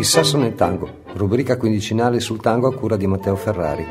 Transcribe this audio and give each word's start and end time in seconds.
Il 0.00 0.06
sasso 0.06 0.38
nel 0.38 0.54
tango, 0.54 1.02
rubrica 1.12 1.58
quindicinale 1.58 2.20
sul 2.20 2.40
tango 2.40 2.68
a 2.68 2.74
cura 2.74 2.96
di 2.96 3.06
Matteo 3.06 3.36
Ferrari. 3.36 3.84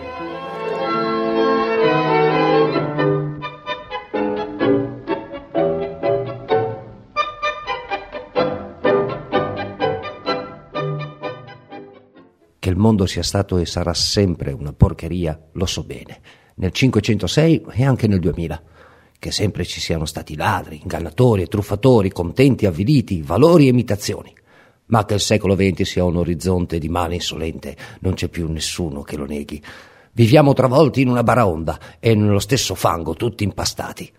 Che 12.58 12.70
il 12.70 12.76
mondo 12.76 13.06
sia 13.06 13.22
stato 13.22 13.60
e 13.60 13.68
sarà 13.68 13.94
sempre 13.94 14.52
una 14.52 14.74
porcheria, 14.74 15.40
lo 15.52 15.68
so 15.68 15.84
bene, 15.84 16.22
nel 16.56 16.72
506 16.72 17.66
e 17.70 17.86
anche 17.86 18.08
nel 18.08 18.20
2000 18.20 18.64
che 19.20 19.32
sempre 19.32 19.64
ci 19.64 19.80
siano 19.80 20.06
stati 20.06 20.36
ladri, 20.36 20.80
ingannatori 20.82 21.44
e 21.44 21.48
truffatori, 21.48 22.10
contenti, 22.10 22.66
avviliti, 22.66 23.22
valori 23.22 23.66
e 23.66 23.70
imitazioni. 23.70 24.38
Ma 24.90 25.06
che 25.06 25.16
il 25.16 25.20
secolo 25.20 25.56
XX 25.56 25.82
sia 25.84 26.04
un 26.04 26.18
orizzonte 26.18 26.80
di 26.80 26.90
male 26.90 27.16
insolente, 27.16 27.76
non 28.02 28.14
c'è 28.14 28.28
più 28.28 28.52
nessuno 28.52 29.02
che 29.02 29.18
lo 29.18 29.26
neghi. 29.26 29.62
Viviamo 30.12 30.54
travolti 30.54 31.02
in 31.02 31.10
una 31.10 31.24
baraonda 31.24 31.80
e 32.00 32.16
nello 32.16 32.40
stesso 32.40 32.76
fango, 32.76 33.14
tutti 33.14 33.44
impastati. 33.44 34.12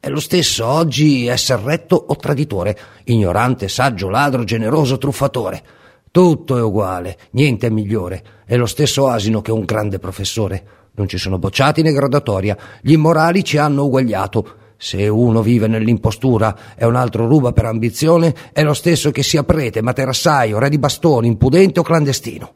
È 0.00 0.08
lo 0.08 0.20
stesso 0.20 0.64
oggi 0.64 1.26
essere 1.26 1.62
retto 1.64 1.96
o 1.96 2.14
traditore, 2.14 2.78
ignorante, 3.04 3.68
saggio, 3.68 4.08
ladro, 4.08 4.44
generoso, 4.44 4.96
truffatore. 4.98 5.62
Tutto 6.10 6.56
è 6.56 6.62
uguale, 6.62 7.18
niente 7.32 7.66
è 7.66 7.70
migliore. 7.70 8.22
È 8.44 8.56
lo 8.56 8.66
stesso 8.66 9.08
asino 9.08 9.40
che 9.40 9.50
un 9.50 9.64
grande 9.64 9.98
professore. 9.98 10.76
Non 10.92 11.08
ci 11.08 11.18
sono 11.18 11.38
bocciati 11.38 11.82
né 11.82 11.92
gradatoria. 11.92 12.56
Gli 12.80 12.92
immorali 12.92 13.42
ci 13.42 13.56
hanno 13.56 13.84
uguagliato. 13.84 14.57
Se 14.80 15.08
uno 15.08 15.42
vive 15.42 15.66
nell'impostura 15.66 16.56
e 16.76 16.86
un 16.86 16.94
altro 16.94 17.26
ruba 17.26 17.50
per 17.50 17.64
ambizione, 17.64 18.32
è 18.52 18.62
lo 18.62 18.74
stesso 18.74 19.10
che 19.10 19.24
sia 19.24 19.42
prete, 19.42 19.82
materassaio, 19.82 20.60
re 20.60 20.68
di 20.68 20.78
bastoni, 20.78 21.26
impudente 21.26 21.80
o 21.80 21.82
clandestino. 21.82 22.52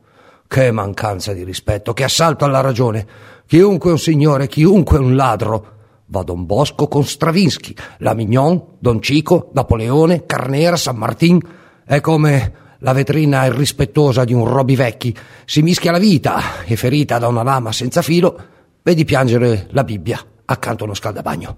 Che 0.46 0.70
mancanza 0.70 1.32
di 1.32 1.42
rispetto, 1.42 1.92
che 1.92 2.04
assalto 2.04 2.44
alla 2.44 2.60
ragione. 2.60 3.04
Chiunque 3.44 3.90
un 3.90 3.98
signore, 3.98 4.46
chiunque 4.46 4.98
un 4.98 5.16
ladro. 5.16 5.66
Va 6.06 6.22
Don 6.22 6.46
Bosco 6.46 6.86
con 6.86 7.04
Stravinsky, 7.04 7.74
la 7.98 8.14
Mignon, 8.14 8.76
Don 8.78 9.02
Cico, 9.02 9.50
Napoleone, 9.54 10.24
Carnera, 10.24 10.76
San 10.76 10.96
Martin. 10.96 11.40
È 11.84 12.00
come 12.00 12.52
la 12.78 12.92
vetrina 12.92 13.46
irrispettosa 13.46 14.22
di 14.22 14.32
un 14.32 14.46
Roby 14.46 14.76
Vecchi 14.76 15.16
si 15.44 15.60
mischia 15.62 15.90
la 15.90 15.98
vita 15.98 16.62
e 16.64 16.76
ferita 16.76 17.18
da 17.18 17.26
una 17.26 17.42
lama 17.42 17.72
senza 17.72 18.00
filo, 18.00 18.38
vedi 18.82 19.04
piangere 19.04 19.66
la 19.70 19.82
Bibbia 19.82 20.20
accanto 20.44 20.84
a 20.84 20.86
uno 20.86 20.94
scaldabagno. 20.94 21.56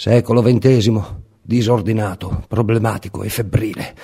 Secolo 0.00 0.42
XX, 0.42 1.00
disordinato, 1.42 2.44
problematico 2.46 3.24
e 3.24 3.28
febbrile. 3.28 3.96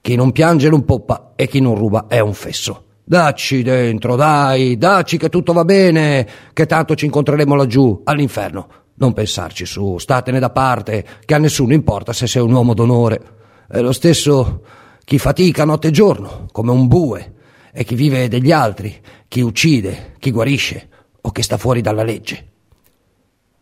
Chi 0.00 0.14
non 0.14 0.30
piange 0.30 0.68
non 0.68 0.84
poppa 0.84 1.32
e 1.34 1.48
chi 1.48 1.58
non 1.58 1.74
ruba 1.74 2.06
è 2.06 2.20
un 2.20 2.34
fesso. 2.34 2.84
Dacci 3.02 3.64
dentro, 3.64 4.14
dai, 4.14 4.78
dacci 4.78 5.18
che 5.18 5.28
tutto 5.28 5.52
va 5.52 5.64
bene, 5.64 6.24
che 6.52 6.66
tanto 6.66 6.94
ci 6.94 7.06
incontreremo 7.06 7.56
laggiù, 7.56 8.00
all'inferno. 8.04 8.68
Non 8.94 9.12
pensarci 9.12 9.66
su, 9.66 9.98
statene 9.98 10.38
da 10.38 10.50
parte, 10.50 11.04
che 11.24 11.34
a 11.34 11.38
nessuno 11.38 11.72
importa 11.72 12.12
se 12.12 12.28
sei 12.28 12.42
un 12.42 12.52
uomo 12.52 12.72
d'onore. 12.72 13.20
È 13.66 13.80
lo 13.80 13.90
stesso 13.90 14.62
chi 15.02 15.18
fatica 15.18 15.64
notte 15.64 15.88
e 15.88 15.90
giorno, 15.90 16.46
come 16.52 16.70
un 16.70 16.86
bue, 16.86 17.34
e 17.72 17.82
chi 17.82 17.96
vive 17.96 18.28
degli 18.28 18.52
altri, 18.52 18.96
chi 19.26 19.40
uccide, 19.40 20.14
chi 20.20 20.30
guarisce 20.30 20.88
o 21.20 21.32
che 21.32 21.42
sta 21.42 21.56
fuori 21.56 21.80
dalla 21.80 22.04
legge. 22.04 22.46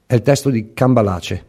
È 0.04 0.12
il 0.12 0.20
testo 0.20 0.50
di 0.50 0.74
Cambalace, 0.74 1.47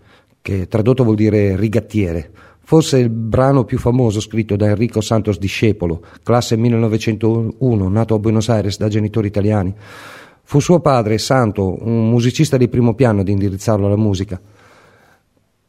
che 0.50 0.68
tradotto 0.68 1.04
vuol 1.04 1.16
dire 1.16 1.56
rigattiere. 1.56 2.32
Forse 2.62 2.98
il 2.98 3.10
brano 3.10 3.66
più 3.66 3.78
famoso 3.78 4.20
scritto 4.20 4.56
da 4.56 4.68
Enrico 4.68 5.00
Santos 5.00 5.38
Discepolo, 5.38 6.02
classe 6.24 6.56
1901, 6.58 7.90
nato 7.90 8.16
a 8.16 8.20
Buenos 8.20 8.50
Aires 8.50 8.78
da 8.78 8.88
genitori 8.88 9.28
italiani. 9.28 9.74
Fu 10.42 10.60
suo 10.60 10.80
padre, 10.80 11.20
Santo, 11.20 11.78
un 11.82 12.10
musicista 12.10 12.58
di 12.58 12.68
primo 12.68 12.96
piano, 12.96 13.22
ad 13.22 13.28
indirizzarlo 13.28 13.86
alla 13.86 13.96
musica. 13.96 14.42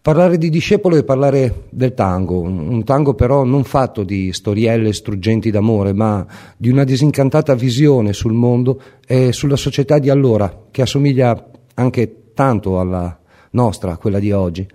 Parlare 0.02 0.38
di 0.38 0.48
discepolo 0.48 0.96
è 0.96 1.04
parlare 1.04 1.64
del 1.68 1.92
tango, 1.92 2.40
un 2.40 2.82
tango 2.84 3.12
però 3.12 3.44
non 3.44 3.64
fatto 3.64 4.02
di 4.02 4.32
storielle 4.32 4.94
struggenti 4.94 5.50
d'amore, 5.50 5.92
ma 5.92 6.26
di 6.56 6.70
una 6.70 6.84
disincantata 6.84 7.54
visione 7.54 8.14
sul 8.14 8.32
mondo 8.32 8.80
e 9.06 9.32
sulla 9.32 9.56
società 9.56 9.98
di 9.98 10.08
allora, 10.08 10.64
che 10.70 10.80
assomiglia 10.80 11.50
anche 11.74 12.32
tanto 12.32 12.80
alla 12.80 13.19
nostra, 13.50 13.96
quella 13.96 14.18
di 14.18 14.32
oggi. 14.32 14.66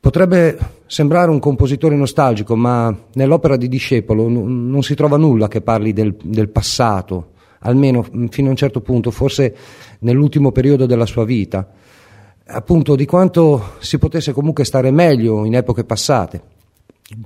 Potrebbe 0.00 0.58
sembrare 0.86 1.30
un 1.30 1.38
compositore 1.38 1.96
nostalgico, 1.96 2.56
ma 2.56 2.96
nell'opera 3.14 3.56
di 3.56 3.68
Discepolo 3.68 4.28
non 4.28 4.82
si 4.82 4.94
trova 4.94 5.16
nulla 5.16 5.48
che 5.48 5.60
parli 5.60 5.92
del, 5.92 6.16
del 6.22 6.48
passato, 6.48 7.32
almeno 7.60 8.04
fino 8.30 8.46
a 8.46 8.50
un 8.50 8.56
certo 8.56 8.80
punto, 8.80 9.10
forse 9.10 9.54
nell'ultimo 10.00 10.52
periodo 10.52 10.86
della 10.86 11.06
sua 11.06 11.24
vita 11.24 11.68
appunto 12.50 12.96
di 12.96 13.04
quanto 13.04 13.74
si 13.78 13.98
potesse 13.98 14.32
comunque 14.32 14.64
stare 14.64 14.90
meglio 14.90 15.44
in 15.44 15.54
epoche 15.54 15.84
passate. 15.84 16.56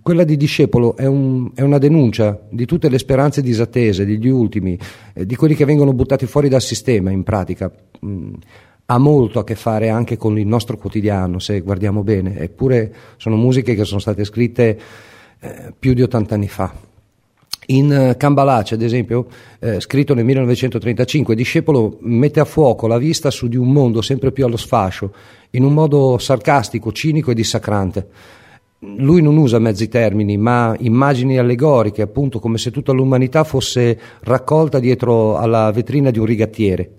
Quella 0.00 0.22
di 0.22 0.36
Discepolo 0.36 0.96
è, 0.96 1.06
un, 1.06 1.50
è, 1.54 1.62
una 1.62 1.78
denuncia 1.78 2.40
di 2.48 2.66
tutte 2.66 2.88
le 2.88 2.98
speranze 2.98 3.42
disattese 3.42 4.04
degli 4.04 4.28
ultimi, 4.28 4.78
eh, 5.12 5.26
di 5.26 5.34
quelli 5.34 5.56
che 5.56 5.64
vengono 5.64 5.92
buttati 5.92 6.26
fuori 6.26 6.48
dal 6.48 6.62
sistema 6.62 7.10
in 7.10 7.24
pratica. 7.24 7.70
Mm, 8.04 8.34
ha 8.86 8.98
molto 8.98 9.38
a 9.38 9.44
che 9.44 9.54
fare 9.54 9.88
anche 9.88 10.16
con 10.16 10.38
il 10.38 10.46
nostro 10.46 10.76
quotidiano, 10.76 11.38
se 11.38 11.60
guardiamo 11.60 12.02
bene, 12.02 12.38
eppure 12.38 12.92
sono 13.16 13.36
musiche 13.36 13.74
che 13.74 13.84
sono 13.84 14.00
state 14.00 14.24
scritte 14.24 14.78
eh, 15.40 15.72
più 15.78 15.94
di 15.94 16.02
80 16.02 16.34
anni 16.34 16.48
fa. 16.48 16.90
In 17.66 17.92
eh, 17.92 18.16
Cambalace, 18.16 18.74
ad 18.74 18.82
esempio, 18.82 19.26
eh, 19.60 19.80
scritto 19.80 20.14
nel 20.14 20.24
1935, 20.24 21.34
Discepolo 21.36 21.98
mette 22.00 22.40
a 22.40 22.44
fuoco 22.44 22.88
la 22.88 22.98
vista 22.98 23.30
su 23.30 23.46
di 23.46 23.56
un 23.56 23.70
mondo 23.72 24.02
sempre 24.02 24.32
più 24.32 24.44
allo 24.44 24.56
sfascio, 24.56 25.12
in 25.50 25.62
un 25.64 25.72
modo 25.72 26.18
sarcastico, 26.18 26.90
cinico 26.92 27.30
e 27.30 27.34
dissacrante. 27.34 28.08
Lui 28.80 29.22
non 29.22 29.36
usa 29.36 29.60
mezzi 29.60 29.88
termini, 29.88 30.36
ma 30.36 30.74
immagini 30.80 31.38
allegoriche, 31.38 32.02
appunto 32.02 32.40
come 32.40 32.58
se 32.58 32.72
tutta 32.72 32.90
l'umanità 32.90 33.44
fosse 33.44 33.98
raccolta 34.22 34.80
dietro 34.80 35.36
alla 35.36 35.70
vetrina 35.70 36.10
di 36.10 36.18
un 36.18 36.26
rigattiere. 36.26 36.90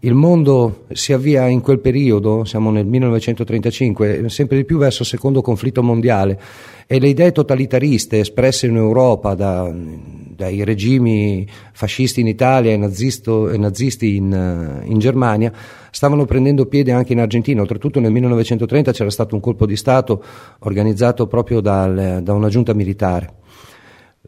Il 0.00 0.12
mondo 0.12 0.84
si 0.92 1.14
avvia 1.14 1.46
in 1.46 1.62
quel 1.62 1.80
periodo, 1.80 2.44
siamo 2.44 2.70
nel 2.70 2.84
1935, 2.84 4.28
sempre 4.28 4.58
di 4.58 4.64
più 4.64 4.76
verso 4.76 5.02
il 5.02 5.08
secondo 5.08 5.40
conflitto 5.40 5.82
mondiale 5.82 6.38
e 6.86 7.00
le 7.00 7.08
idee 7.08 7.32
totalitariste 7.32 8.20
espresse 8.20 8.66
in 8.66 8.76
Europa 8.76 9.34
da, 9.34 9.72
dai 9.74 10.64
regimi 10.64 11.48
fascisti 11.72 12.20
in 12.20 12.26
Italia 12.26 12.72
e, 12.72 12.76
nazisto, 12.76 13.48
e 13.48 13.56
nazisti 13.56 14.16
in, 14.16 14.82
in, 14.84 14.98
Germania 14.98 15.50
stavano 15.90 16.26
prendendo 16.26 16.66
piede 16.66 16.92
anche 16.92 17.14
in 17.14 17.20
Argentina. 17.20 17.62
Oltretutto 17.62 17.98
nel 17.98 18.12
1930 18.12 18.92
c'era 18.92 19.10
stato 19.10 19.34
un 19.34 19.40
colpo 19.40 19.64
di 19.64 19.76
Stato 19.76 20.22
organizzato 20.60 21.26
proprio 21.26 21.60
dal, 21.60 22.20
da 22.22 22.34
una 22.34 22.48
giunta 22.50 22.74
militare 22.74 23.32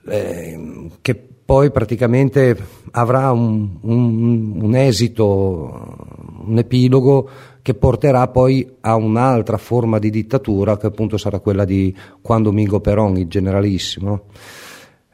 eh, 0.08 0.88
che 1.02 1.28
poi 1.48 1.70
praticamente 1.70 2.54
avrà 2.90 3.32
un, 3.32 3.78
un, 3.80 4.60
un 4.60 4.74
esito, 4.74 5.96
un 6.44 6.58
epilogo 6.58 7.26
che 7.62 7.72
porterà 7.72 8.28
poi 8.28 8.70
a 8.80 8.96
un'altra 8.96 9.56
forma 9.56 9.98
di 9.98 10.10
dittatura 10.10 10.76
che 10.76 10.88
appunto 10.88 11.16
sarà 11.16 11.38
quella 11.38 11.64
di 11.64 11.96
Juan 12.22 12.42
Domingo 12.42 12.80
Perón, 12.80 13.16
il 13.16 13.28
generalissimo. 13.28 14.24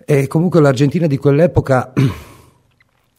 E 0.04 0.26
comunque 0.26 0.60
l'Argentina 0.60 1.06
di 1.06 1.18
quell'epoca, 1.18 1.92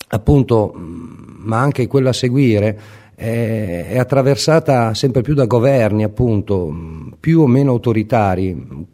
appunto, 0.09 0.73
ma 0.75 1.61
anche 1.61 1.87
quella 1.87 2.09
a 2.09 2.13
seguire, 2.13 2.79
è, 3.15 3.91
è 3.91 3.97
attraversata 3.97 4.93
sempre 4.93 5.21
più 5.21 5.35
da 5.35 5.45
governi, 5.45 6.03
appunto, 6.03 6.69
più 7.17 7.39
o 7.39 7.47
meno 7.47 7.71
autoritari. 7.71 8.87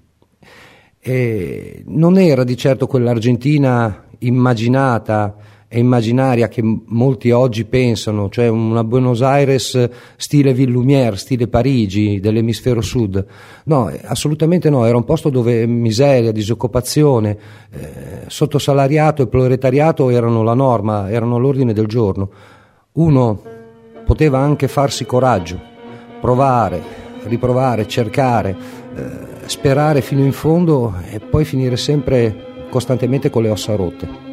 E 1.00 1.84
non 1.88 2.20
era 2.20 2.44
di 2.44 2.56
certo 2.56 2.86
quell'Argentina 2.86 4.06
immaginata 4.22 5.36
e 5.74 5.80
immaginaria 5.80 6.50
che 6.50 6.62
molti 6.62 7.32
oggi 7.32 7.64
pensano, 7.64 8.28
cioè 8.28 8.50
una 8.50 8.84
Buenos 8.84 9.22
Aires 9.22 9.90
stile 10.18 10.54
Villumière, 10.54 11.16
stile 11.16 11.48
Parigi 11.48 12.20
dell'emisfero 12.20 12.82
sud. 12.82 13.26
No, 13.64 13.90
assolutamente 14.04 14.70
no, 14.70 14.86
era 14.86 14.98
un 14.98 15.06
posto 15.06 15.30
dove 15.30 15.66
miseria, 15.66 16.34
disoccupazione, 16.34 17.38
eh, 17.72 17.90
sottosalariato 18.28 19.24
e 19.24 19.28
proletariato 19.28 20.10
erano 20.10 20.44
la 20.44 20.54
norma, 20.54 21.10
erano 21.10 21.38
l'ordine 21.38 21.72
del 21.72 21.88
giorno. 21.88 22.30
Uno 22.94 23.42
poteva 24.06 24.40
anche 24.40 24.68
farsi 24.68 25.06
coraggio, 25.06 25.58
provare, 26.20 26.84
riprovare, 27.28 27.88
cercare, 27.88 28.58
eh, 28.94 29.04
sperare 29.46 30.02
fino 30.02 30.26
in 30.26 30.34
fondo 30.34 30.96
e 31.10 31.22
poi 31.22 31.46
finire 31.46 31.78
sempre 31.78 32.50
costantemente 32.72 33.30
con 33.30 33.44
le 33.44 33.50
ossa 33.50 33.76
rotte. 33.76 34.31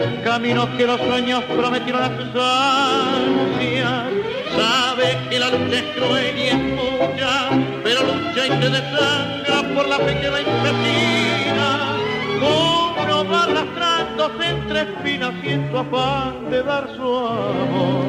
El 0.00 0.22
camino 0.22 0.66
que 0.76 0.86
los 0.86 1.00
sueños 1.00 1.44
prometieron 1.44 2.02
a 2.02 2.16
sus 2.16 2.42
ansias. 2.42 4.04
Sabe 4.56 5.18
que 5.28 5.38
la 5.38 5.50
lucha 5.50 5.78
es 5.78 5.84
cruel 5.94 6.38
y 6.38 6.46
es 6.48 6.56
mucha, 6.56 7.50
pero 7.84 8.00
lucha 8.02 8.46
y 8.46 8.62
se 8.62 8.70
desangra 8.70 9.74
por 9.74 9.88
la 9.88 9.98
fe 9.98 10.18
que 10.20 10.30
la 10.30 10.40
impecina. 10.40 11.96
Uno 12.40 13.28
va 13.30 13.44
arrastrándose 13.44 14.48
entre 14.48 14.80
espinas 14.82 15.34
y 15.44 15.48
en 15.50 15.70
su 15.70 15.78
afán 15.78 16.50
de 16.50 16.62
dar 16.62 16.88
su 16.96 17.16
amor, 17.16 18.06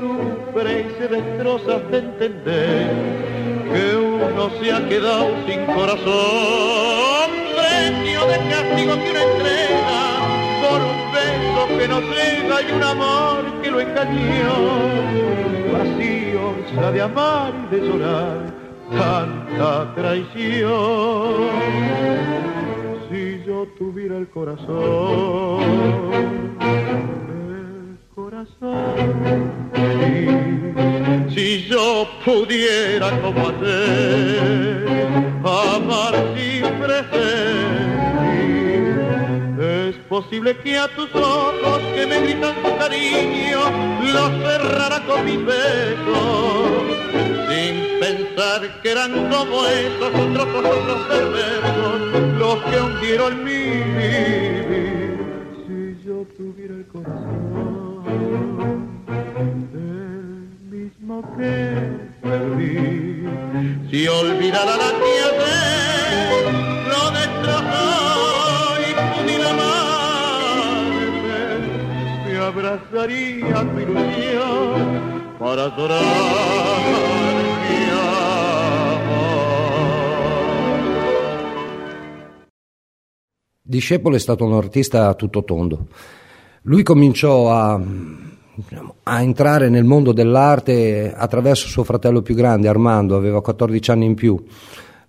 sufre 0.00 0.80
y 0.80 1.00
se 1.00 1.08
destroza 1.08 1.76
hasta 1.76 1.96
entender 1.96 2.90
que 3.72 3.96
uno 3.96 4.50
se 4.60 4.72
ha 4.72 4.88
quedado 4.88 5.30
sin 5.46 5.64
corazón, 5.66 7.30
premio 7.56 8.26
de 8.26 8.36
castigo 8.50 8.94
que 8.94 9.10
una 9.10 9.22
entrega 9.22 10.13
que 11.84 11.88
no 11.88 12.00
llega 12.00 12.62
y 12.62 12.72
un 12.72 12.82
amor 12.82 13.44
que 13.62 13.70
lo 13.70 13.78
engañó. 13.80 14.54
Vacío 15.72 16.54
de 16.92 17.02
amar 17.02 17.52
y 17.62 17.74
de 17.74 17.80
llorar 17.86 18.54
tanta 18.90 19.94
traición. 19.94 21.50
Si 23.10 23.42
yo 23.46 23.66
tuviera 23.78 24.16
el 24.16 24.28
corazón, 24.28 25.60
el 27.40 27.98
corazón 28.14 29.52
si 31.34 31.66
yo 31.68 32.06
pudiera 32.24 33.10
como 33.20 33.48
hacer, 33.48 34.86
amar 35.44 36.14
siempre 36.34 37.00
es 37.00 37.93
posible 40.08 40.56
que 40.58 40.78
a 40.78 40.88
tus 40.94 41.14
ojos 41.14 41.80
que 41.94 42.06
me 42.06 42.20
gritan 42.20 42.54
tu 42.62 42.76
cariño 42.76 43.60
los 44.00 44.30
cerrara 44.42 45.00
con 45.06 45.24
mis 45.24 45.44
besos, 45.44 46.70
sin 47.48 48.00
pensar 48.00 48.80
que 48.82 48.90
eran 48.90 49.12
como 49.30 49.66
esos 49.66 50.14
otros 50.14 50.48
ojos 50.64 51.06
perversos 51.08 52.00
los 52.38 52.62
que 52.64 52.80
hundieron 52.80 53.44
mi 53.44 53.52
vivir. 53.98 55.18
Si 55.66 56.06
yo 56.06 56.26
tuviera 56.36 56.74
el 56.74 56.86
corazón 56.86 57.84
que 61.36 62.00
perdí. 62.22 63.24
Si 63.90 64.08
olvidara 64.08 64.76
la 64.76 64.90
tierra, 65.04 65.54
lo 66.88 67.10
destrozó 67.10 68.33
abrazaría 72.44 73.62
mi 73.64 73.82
ilusión 73.82 75.36
para 75.38 75.68
llorar 75.76 76.02
mi 76.02 77.84
Discepolo 83.66 84.14
è 84.14 84.18
stato 84.18 84.44
un 84.44 84.52
artista 84.52 85.08
a 85.08 85.14
tutto 85.14 85.42
tondo. 85.42 85.86
Lui 86.62 86.82
cominciò 86.82 87.50
a 87.50 87.80
diciamo, 88.54 88.96
a 89.02 89.22
entrare 89.22 89.68
nel 89.70 89.84
mondo 89.84 90.12
dell'arte 90.12 91.12
attraverso 91.16 91.66
suo 91.66 91.82
fratello 91.82 92.20
più 92.20 92.34
grande, 92.34 92.68
Armando, 92.68 93.16
aveva 93.16 93.40
14 93.40 93.90
anni 93.90 94.04
in 94.04 94.14
più. 94.14 94.40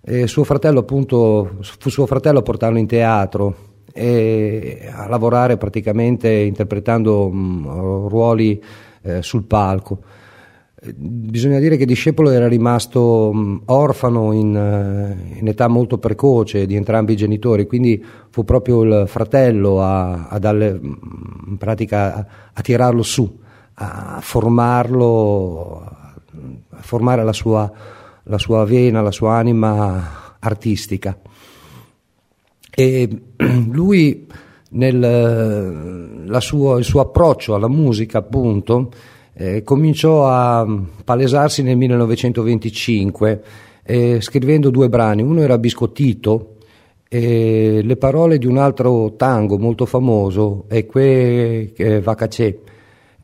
E 0.00 0.26
suo 0.26 0.42
fratello, 0.42 0.80
appunto, 0.80 1.58
fu 1.60 1.90
suo 1.90 2.06
fratello 2.06 2.38
a 2.38 2.42
portarlo 2.42 2.78
in 2.78 2.86
teatro 2.86 3.75
e 3.92 4.88
a 4.90 5.08
lavorare 5.08 5.56
praticamente 5.56 6.30
interpretando 6.30 7.28
mh, 7.28 7.38
mm, 7.38 7.66
ruoli 8.08 8.62
eh, 9.02 9.22
sul 9.22 9.44
palco. 9.44 10.00
Bisogna 10.94 11.58
dire 11.58 11.76
che 11.76 11.86
Discepolo 11.86 12.30
era 12.30 12.46
rimasto 12.46 13.32
mh, 13.32 13.62
orfano 13.66 14.32
in, 14.32 14.54
uh, 14.54 15.38
in, 15.38 15.48
età 15.48 15.68
molto 15.68 15.98
precoce 15.98 16.66
di 16.66 16.76
entrambi 16.76 17.14
i 17.14 17.16
genitori, 17.16 17.66
quindi 17.66 18.04
fu 18.28 18.44
proprio 18.44 18.82
il 18.82 19.04
fratello 19.08 19.80
a, 19.82 20.28
a 20.28 20.38
darle, 20.38 20.78
in 20.82 21.56
pratica 21.56 22.14
a, 22.14 22.26
a, 22.52 22.60
tirarlo 22.60 23.02
su, 23.02 23.38
a 23.74 24.18
formarlo, 24.20 25.82
a 26.70 26.82
formare 26.82 27.24
la 27.24 27.32
sua, 27.32 27.72
la 28.24 28.38
sua 28.38 28.64
vena, 28.66 29.00
la 29.00 29.10
sua 29.10 29.36
anima 29.36 30.36
artistica. 30.38 31.18
E 32.78 33.08
lui, 33.72 34.26
nel 34.72 36.36
suo, 36.40 36.76
il 36.76 36.84
suo 36.84 37.00
approccio 37.00 37.54
alla 37.54 37.68
musica, 37.68 38.18
appunto, 38.18 38.90
eh, 39.32 39.62
cominciò 39.62 40.28
a 40.28 40.66
palesarsi 41.02 41.62
nel 41.62 41.78
1925 41.78 43.42
eh, 43.82 44.20
scrivendo 44.20 44.68
due 44.68 44.90
brani, 44.90 45.22
uno 45.22 45.40
era 45.40 45.56
Biscottito 45.56 46.56
e 47.08 47.80
le 47.82 47.96
parole 47.96 48.36
di 48.36 48.46
un 48.46 48.58
altro 48.58 49.14
tango 49.16 49.58
molto 49.58 49.86
famoso 49.86 50.64
è 50.68 50.84
Que 50.84 51.72
eh, 51.74 52.02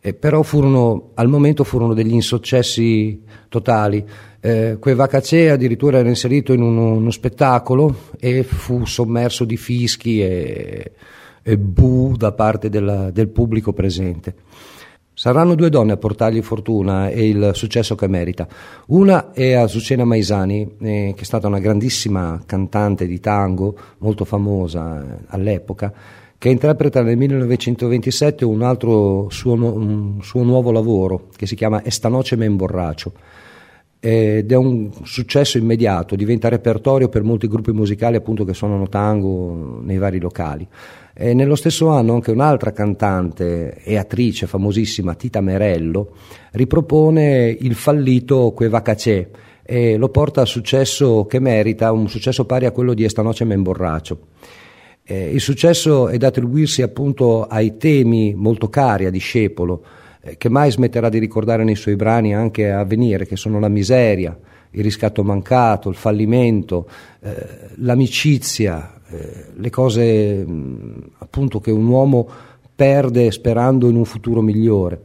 eh, 0.04 0.14
però 0.14 0.42
furono, 0.42 1.10
al 1.14 1.28
momento 1.28 1.62
furono 1.62 1.94
degli 1.94 2.12
insuccessi 2.12 3.22
totali. 3.48 4.04
Eh, 4.40 4.76
Que 4.80 4.94
Vacacè 4.94 5.46
addirittura 5.46 5.98
era 5.98 6.08
inserito 6.08 6.52
in 6.52 6.60
uno, 6.60 6.94
uno, 6.94 7.10
spettacolo 7.12 7.94
e 8.18 8.42
fu 8.42 8.84
sommerso 8.84 9.44
di 9.44 9.56
fischi 9.56 10.20
e, 10.20 10.92
e 11.40 11.56
bu 11.56 12.16
da 12.16 12.32
parte 12.32 12.68
della, 12.68 13.12
del 13.12 13.28
pubblico 13.28 13.72
presente. 13.72 14.34
Saranno 15.14 15.54
due 15.54 15.68
donne 15.68 15.92
a 15.92 15.96
portargli 15.98 16.42
fortuna 16.42 17.08
e 17.08 17.28
il 17.28 17.50
successo 17.54 17.94
che 17.94 18.08
merita. 18.08 18.48
Una 18.86 19.30
è 19.30 19.52
Azucena 19.52 20.04
Maisani, 20.04 20.62
eh, 20.80 21.12
che 21.14 21.20
è 21.20 21.24
stata 21.24 21.46
una 21.46 21.60
grandissima 21.60 22.42
cantante 22.44 23.06
di 23.06 23.20
tango, 23.20 23.76
molto 23.98 24.24
famosa 24.24 25.00
eh, 25.00 25.18
all'epoca, 25.28 25.92
che 26.42 26.48
interpreta 26.48 27.02
nel 27.02 27.16
1927 27.18 28.44
un 28.44 28.62
altro 28.62 29.28
suo, 29.30 29.52
un 29.52 30.18
suo 30.22 30.42
nuovo 30.42 30.72
lavoro 30.72 31.28
che 31.36 31.46
si 31.46 31.54
chiama 31.54 31.84
Esta 31.84 32.08
noce 32.08 32.34
me 32.34 32.46
imborracio 32.46 33.12
ed 34.00 34.50
è 34.50 34.56
un 34.56 34.90
successo 35.04 35.56
immediato, 35.58 36.16
diventa 36.16 36.48
repertorio 36.48 37.08
per 37.08 37.22
molti 37.22 37.46
gruppi 37.46 37.70
musicali 37.70 38.16
appunto 38.16 38.42
che 38.42 38.54
suonano 38.54 38.88
tango 38.88 39.82
nei 39.84 39.98
vari 39.98 40.18
locali. 40.18 40.66
E 41.14 41.32
nello 41.32 41.54
stesso 41.54 41.90
anno 41.90 42.14
anche 42.14 42.32
un'altra 42.32 42.72
cantante 42.72 43.76
e 43.76 43.96
attrice 43.96 44.48
famosissima, 44.48 45.14
Tita 45.14 45.40
Merello, 45.40 46.16
ripropone 46.50 47.56
il 47.56 47.76
fallito 47.76 48.50
Que 48.50 48.68
Vacacè 48.68 49.28
e 49.62 49.96
lo 49.96 50.08
porta 50.08 50.40
al 50.40 50.48
successo 50.48 51.24
che 51.24 51.38
merita, 51.38 51.92
un 51.92 52.08
successo 52.08 52.46
pari 52.46 52.66
a 52.66 52.72
quello 52.72 52.94
di 52.94 53.04
Esta 53.04 53.22
noce 53.22 53.44
me 53.44 53.54
imborracio. 53.54 54.18
Eh, 55.04 55.32
il 55.32 55.40
successo 55.40 56.08
è 56.08 56.16
da 56.16 56.28
attribuirsi 56.28 56.82
appunto 56.82 57.44
ai 57.44 57.76
temi 57.76 58.34
molto 58.34 58.68
cari 58.68 59.06
a 59.06 59.10
Discepolo, 59.10 59.82
eh, 60.20 60.36
che 60.36 60.48
mai 60.48 60.70
smetterà 60.70 61.08
di 61.08 61.18
ricordare 61.18 61.64
nei 61.64 61.74
suoi 61.74 61.96
brani 61.96 62.34
anche 62.34 62.70
a 62.70 62.84
venire, 62.84 63.26
che 63.26 63.36
sono 63.36 63.58
la 63.58 63.68
miseria, 63.68 64.38
il 64.70 64.82
riscatto 64.82 65.24
mancato, 65.24 65.88
il 65.88 65.96
fallimento, 65.96 66.88
eh, 67.20 67.70
l'amicizia, 67.76 69.00
eh, 69.10 69.46
le 69.54 69.70
cose 69.70 70.44
mh, 70.44 71.10
appunto 71.18 71.58
che 71.58 71.70
un 71.70 71.86
uomo 71.86 72.28
perde 72.74 73.30
sperando 73.30 73.88
in 73.88 73.96
un 73.96 74.04
futuro 74.04 74.40
migliore. 74.40 75.00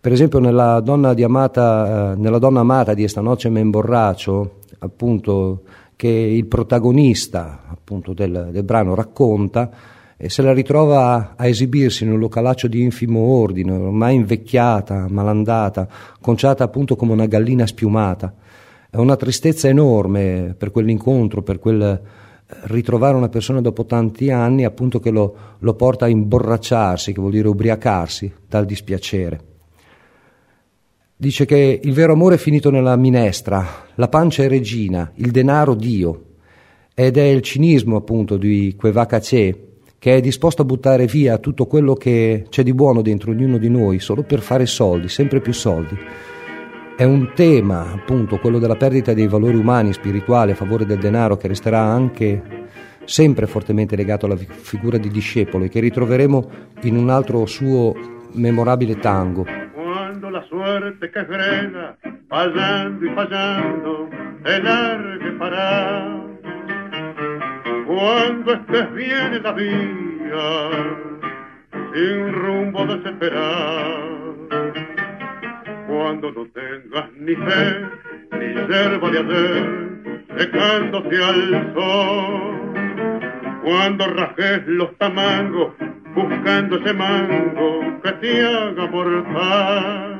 Per 0.00 0.10
esempio 0.12 0.38
nella 0.38 0.80
donna, 0.80 1.10
amata, 1.10 2.12
eh, 2.12 2.16
nella 2.16 2.38
donna 2.38 2.60
amata 2.60 2.94
di 2.94 3.04
Esta 3.04 3.20
noce 3.20 3.50
me 3.50 3.60
imborracio, 3.60 4.60
appunto, 4.78 5.62
che 6.02 6.08
il 6.08 6.46
protagonista 6.46 7.62
appunto, 7.68 8.12
del, 8.12 8.48
del 8.50 8.64
brano 8.64 8.96
racconta, 8.96 9.70
e 10.16 10.28
se 10.28 10.42
la 10.42 10.52
ritrova 10.52 11.34
a 11.36 11.46
esibirsi 11.46 12.02
in 12.02 12.10
un 12.10 12.18
localaccio 12.18 12.66
di 12.66 12.82
infimo 12.82 13.20
ordine, 13.20 13.70
ormai 13.70 14.16
invecchiata, 14.16 15.06
malandata, 15.08 15.86
conciata 16.20 16.64
appunto 16.64 16.96
come 16.96 17.12
una 17.12 17.26
gallina 17.26 17.68
spiumata. 17.68 18.34
È 18.90 18.96
una 18.96 19.14
tristezza 19.14 19.68
enorme 19.68 20.56
per 20.58 20.72
quell'incontro, 20.72 21.42
per 21.42 21.60
quel 21.60 21.80
eh, 21.80 22.00
ritrovare 22.62 23.14
una 23.14 23.28
persona 23.28 23.60
dopo 23.60 23.84
tanti 23.86 24.32
anni 24.32 24.64
appunto 24.64 24.98
che 24.98 25.10
lo, 25.12 25.36
lo 25.56 25.74
porta 25.74 26.06
a 26.06 26.08
imborracciarsi, 26.08 27.12
che 27.12 27.20
vuol 27.20 27.30
dire 27.30 27.46
ubriacarsi 27.46 28.32
dal 28.48 28.64
dispiacere. 28.64 29.51
Dice 31.22 31.44
che 31.44 31.78
il 31.80 31.92
vero 31.92 32.14
amore 32.14 32.34
è 32.34 32.38
finito 32.38 32.68
nella 32.68 32.96
minestra, 32.96 33.64
la 33.94 34.08
pancia 34.08 34.42
è 34.42 34.48
regina, 34.48 35.12
il 35.14 35.30
denaro 35.30 35.76
Dio, 35.76 36.24
ed 36.96 37.16
è 37.16 37.22
il 37.22 37.42
cinismo 37.42 37.94
appunto 37.94 38.36
di 38.36 38.74
Quevacacè 38.76 39.56
che 40.00 40.16
è 40.16 40.20
disposto 40.20 40.62
a 40.62 40.64
buttare 40.64 41.06
via 41.06 41.38
tutto 41.38 41.66
quello 41.66 41.94
che 41.94 42.46
c'è 42.48 42.64
di 42.64 42.74
buono 42.74 43.02
dentro 43.02 43.30
ognuno 43.30 43.58
di 43.58 43.68
noi 43.70 44.00
solo 44.00 44.24
per 44.24 44.40
fare 44.40 44.66
soldi, 44.66 45.06
sempre 45.06 45.40
più 45.40 45.52
soldi. 45.52 45.96
È 46.96 47.04
un 47.04 47.30
tema, 47.36 47.92
appunto, 47.92 48.38
quello 48.38 48.58
della 48.58 48.74
perdita 48.74 49.14
dei 49.14 49.28
valori 49.28 49.54
umani, 49.54 49.92
spirituali 49.92 50.50
a 50.50 50.56
favore 50.56 50.86
del 50.86 50.98
denaro 50.98 51.36
che 51.36 51.46
resterà 51.46 51.82
anche 51.82 52.42
sempre 53.04 53.46
fortemente 53.46 53.94
legato 53.94 54.26
alla 54.26 54.36
figura 54.36 54.98
di 54.98 55.08
discepolo 55.08 55.66
e 55.66 55.68
che 55.68 55.78
ritroveremo 55.78 56.50
in 56.80 56.96
un 56.96 57.10
altro 57.10 57.46
suo 57.46 57.94
memorabile 58.32 58.98
tango. 58.98 59.61
La 60.32 60.42
suerte 60.48 61.10
che 61.10 61.26
frena, 61.26 61.94
fallando 62.26 63.04
y 63.04 63.08
fallando, 63.10 64.08
te 64.42 64.62
largue 64.62 65.30
para. 65.32 66.24
Cuando 67.84 68.54
estés 68.54 68.94
bien 68.94 69.34
en 69.34 69.42
la 69.42 69.52
vía, 69.52 70.70
sin 71.92 72.32
rumbo 72.32 72.86
desesperado, 72.86 74.48
cuando 75.86 76.32
no 76.32 76.46
tengas 76.46 77.12
ni 77.18 77.34
fe, 77.34 77.90
ni 78.38 78.54
yerba 78.72 79.10
de 79.10 79.18
hacer, 79.18 80.24
secándose 80.38 81.24
al 81.24 81.74
sol, 81.74 82.72
cuando 83.64 84.06
rajes 84.06 84.66
los 84.66 84.96
tamangos, 84.96 85.74
buscando 86.14 86.78
ese 86.78 86.94
mango 86.94 88.00
que 88.02 88.12
te 88.12 88.46
haga 88.46 88.86
mortal. 88.86 90.11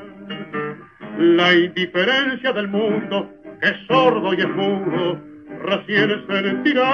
La 1.19 1.52
indiferencia 1.54 2.52
del 2.52 2.69
mundo, 2.69 3.31
es 3.61 3.75
sordo 3.87 4.35
y 4.35 4.40
es 4.40 4.49
mudo, 4.49 5.21
recién 5.62 6.26
sentirá. 6.26 6.92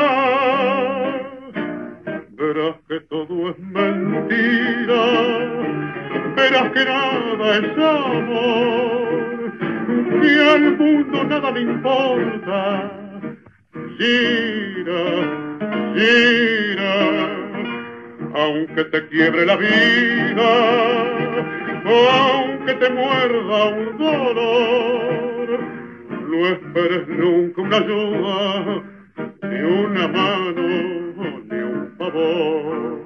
Verás 2.30 2.76
que 2.88 3.00
todo 3.08 3.50
es 3.50 3.58
mentira, 3.58 5.02
verás 6.36 6.70
que 6.72 6.84
nada 6.84 7.56
es 7.56 7.78
amor, 7.78 9.52
que 10.20 10.50
al 10.50 10.76
mundo 10.76 11.24
nada 11.24 11.50
le 11.52 11.60
importa. 11.62 12.92
Gira, 13.98 15.04
gira, 15.94 16.94
aunque 18.34 18.84
te 18.84 19.08
quiebre 19.08 19.46
la 19.46 19.56
vida, 19.56 20.48
aunque 21.94 22.74
te 22.74 22.90
muerda 22.90 23.68
un 23.68 23.98
dolor, 23.98 25.60
no 26.28 26.46
esperes 26.46 27.08
nunca 27.08 27.62
una 27.62 27.76
ayuda, 27.78 28.82
ni 29.42 29.60
una 29.60 30.08
mano, 30.08 31.42
ni 31.50 31.58
un 31.58 31.94
favor. 31.98 32.98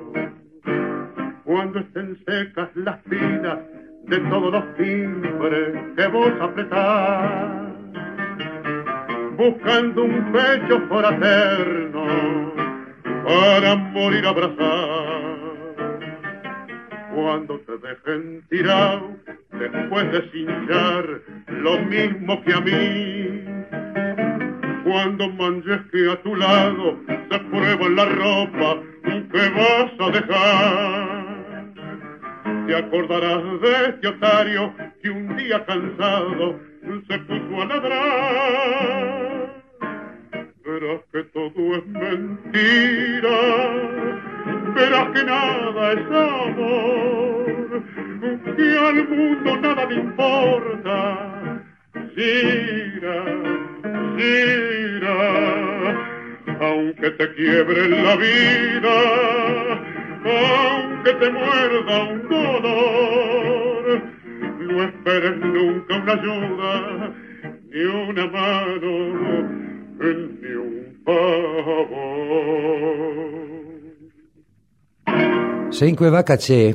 Cuando 1.44 1.78
estén 1.80 2.18
secas 2.26 2.70
las 2.74 3.04
vidas 3.04 3.58
de 4.06 4.18
todos 4.18 4.52
los 4.52 4.74
timbres 4.76 5.78
que 5.96 6.06
vos 6.08 6.32
apretás, 6.40 7.72
buscando 9.36 10.04
un 10.04 10.32
pecho 10.32 10.80
fraterno 10.88 12.04
para 13.24 13.76
morir 13.76 14.26
abrazado. 14.26 15.21
Cuando 17.14 17.58
te 17.60 17.72
dejen 17.78 18.42
tirado 18.48 19.16
después 19.52 20.12
de 20.12 20.30
cinchar 20.30 21.20
lo 21.48 21.78
mismo 21.82 22.42
que 22.42 22.52
a 22.52 22.60
mí. 22.60 23.44
Cuando 24.84 25.28
manches 25.30 25.80
que 25.90 26.10
a 26.10 26.22
tu 26.22 26.34
lado 26.36 26.98
se 27.30 27.38
prueba 27.38 27.88
la 27.88 28.04
ropa 28.06 28.82
que 29.32 29.48
vas 29.50 29.92
a 29.98 30.10
dejar. 30.10 31.32
Te 32.66 32.76
acordarás 32.76 33.60
de 33.60 33.86
este 33.88 34.08
otario 34.08 34.74
que 35.02 35.10
un 35.10 35.36
día 35.36 35.64
cansado 35.64 36.60
se 37.08 37.18
puso 37.18 37.62
a 37.62 37.64
ladrar. 37.66 39.31
Verás 40.72 41.02
que 41.12 41.22
todo 41.34 41.76
es 41.76 41.86
mentira, 41.86 43.38
verás 44.74 45.08
que 45.12 45.22
nada 45.22 45.92
es 45.92 46.06
amor, 46.06 47.82
que 48.56 48.78
al 48.78 49.08
mundo 49.08 49.56
nada 49.60 49.84
le 49.84 49.96
importa. 49.96 51.62
Gira, 52.14 53.18
gira, 54.16 55.18
aunque 56.58 57.10
te 57.10 57.34
quiebre 57.34 57.88
la 57.90 58.16
vida, 58.16 58.96
aunque 60.24 61.12
te 61.12 61.30
muerda 61.32 62.02
un 62.04 62.28
dolor, 62.30 64.02
no 64.58 64.82
esperes 64.84 65.36
nunca 65.36 65.96
una 65.96 66.12
ayuda, 66.14 67.12
ni 67.70 67.82
una 67.82 68.26
mano, 68.26 69.71
ni 70.10 70.54
un 70.54 70.94
favor. 71.04 72.10
Se 75.70 75.86
in 75.86 75.94
quei 75.94 76.10
vaca 76.10 76.36
c'è, 76.36 76.74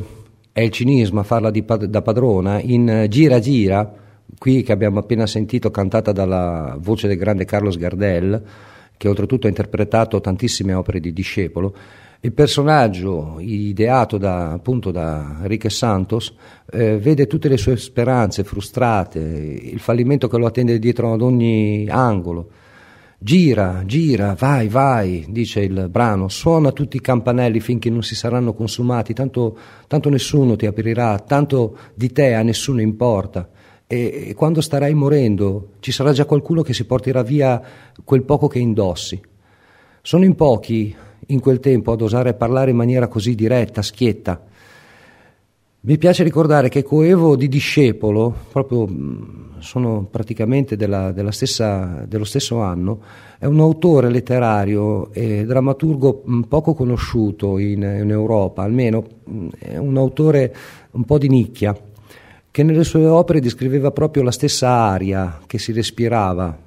è 0.52 0.62
il 0.62 0.72
cinismo 0.72 1.20
a 1.20 1.24
farla 1.24 1.52
di, 1.52 1.64
da 1.66 2.02
padrona, 2.02 2.60
in 2.62 3.06
Gira 3.10 3.40
Gira, 3.40 3.94
qui 4.38 4.64
che 4.64 4.72
abbiamo 4.72 5.00
appena 5.00 5.28
sentito 5.28 5.70
cantata 5.70 6.12
dalla 6.12 6.78
voce 6.80 7.08
del 7.08 7.18
grande 7.18 7.46
Carlos 7.46 7.78
Gardel, 7.78 8.42
che 8.96 9.08
oltretutto 9.08 9.46
ha 9.46 9.50
interpretato 9.50 10.20
tantissime 10.20 10.74
opere 10.74 11.00
di 11.00 11.14
discepolo, 11.14 11.76
il 12.20 12.34
personaggio 12.34 13.36
ideato 13.40 14.18
da, 14.18 14.52
appunto 14.54 14.90
da 14.90 15.38
Enrique 15.42 15.70
Santos 15.70 16.34
eh, 16.72 16.98
vede 16.98 17.28
tutte 17.28 17.48
le 17.48 17.58
sue 17.58 17.78
speranze 17.78 18.44
frustrate, 18.44 19.20
il 19.20 19.80
fallimento 19.80 20.28
che 20.28 20.38
lo 20.38 20.48
attende 20.48 20.80
dietro 20.80 21.14
ad 21.14 21.22
ogni 21.22 21.88
angolo. 21.88 22.50
Gira, 23.20 23.82
gira, 23.84 24.36
vai, 24.36 24.68
vai, 24.68 25.26
dice 25.30 25.62
il 25.62 25.88
brano, 25.90 26.28
suona 26.28 26.72
tutti 26.72 26.98
i 26.98 27.02
campanelli 27.02 27.60
finché 27.60 27.90
non 27.90 28.04
si 28.04 28.14
saranno 28.14 28.54
consumati, 28.54 29.14
tanto, 29.16 29.58
tanto 29.88 30.10
nessuno 30.10 30.56
ti 30.56 30.68
aprirà, 30.68 31.18
tanto 31.18 31.78
di 31.96 32.12
te 32.12 32.36
a 32.36 32.44
nessuno 32.44 32.80
importa. 32.80 33.50
E, 33.88 34.28
e 34.28 34.34
quando 34.36 34.62
starai 34.62 34.94
morendo 34.94 35.70
ci 35.80 35.92
sarà 35.92 36.12
già 36.12 36.26
qualcuno 36.26 36.62
che 36.62 36.74
si 36.74 36.86
porterà 36.86 37.24
via 37.24 37.60
quel 38.04 38.22
poco 38.22 38.48
che 38.48 38.60
indossi. 38.60 39.20
Sono 40.04 40.24
in 40.24 40.36
pochi 40.36 40.96
in 41.26 41.40
quel 41.40 41.60
tempo 41.60 41.92
ad 41.92 42.02
osare 42.02 42.36
parlare 42.36 42.70
in 42.70 42.78
maniera 42.78 43.08
così 43.08 43.34
diretta, 43.34 43.82
schietta. 43.82 44.44
Mi 45.80 45.98
piace 46.00 46.24
ricordare 46.24 46.70
che 46.70 46.84
Coevo 46.84 47.36
di 47.36 47.48
discepolo, 47.48 48.34
proprio 48.52 48.88
sono 49.60 50.08
praticamente 50.10 50.76
della, 50.76 51.12
della 51.12 51.32
stessa, 51.32 52.04
dello 52.08 52.24
stesso 52.24 52.60
anno, 52.62 53.00
è 53.38 53.46
un 53.46 53.60
autore 53.60 54.10
letterario 54.10 55.14
e 55.14 55.46
drammaturgo 55.46 56.24
poco 56.48 56.74
conosciuto 56.74 57.60
in, 57.60 57.84
in 57.84 58.10
Europa, 58.10 58.64
almeno 58.64 59.06
è 59.58 59.78
un 59.78 59.98
autore 59.98 60.54
un 60.92 61.04
po' 61.06 61.20
di 61.20 61.30
nicchia, 61.30 61.78
che 62.50 62.64
nelle 62.64 62.84
sue 62.84 63.06
opere 63.06 63.40
descriveva 63.40 63.92
proprio 63.92 64.24
la 64.24 64.32
stessa 64.32 64.70
aria 64.70 65.40
che 65.46 65.60
si 65.60 65.72
respirava 65.72 66.58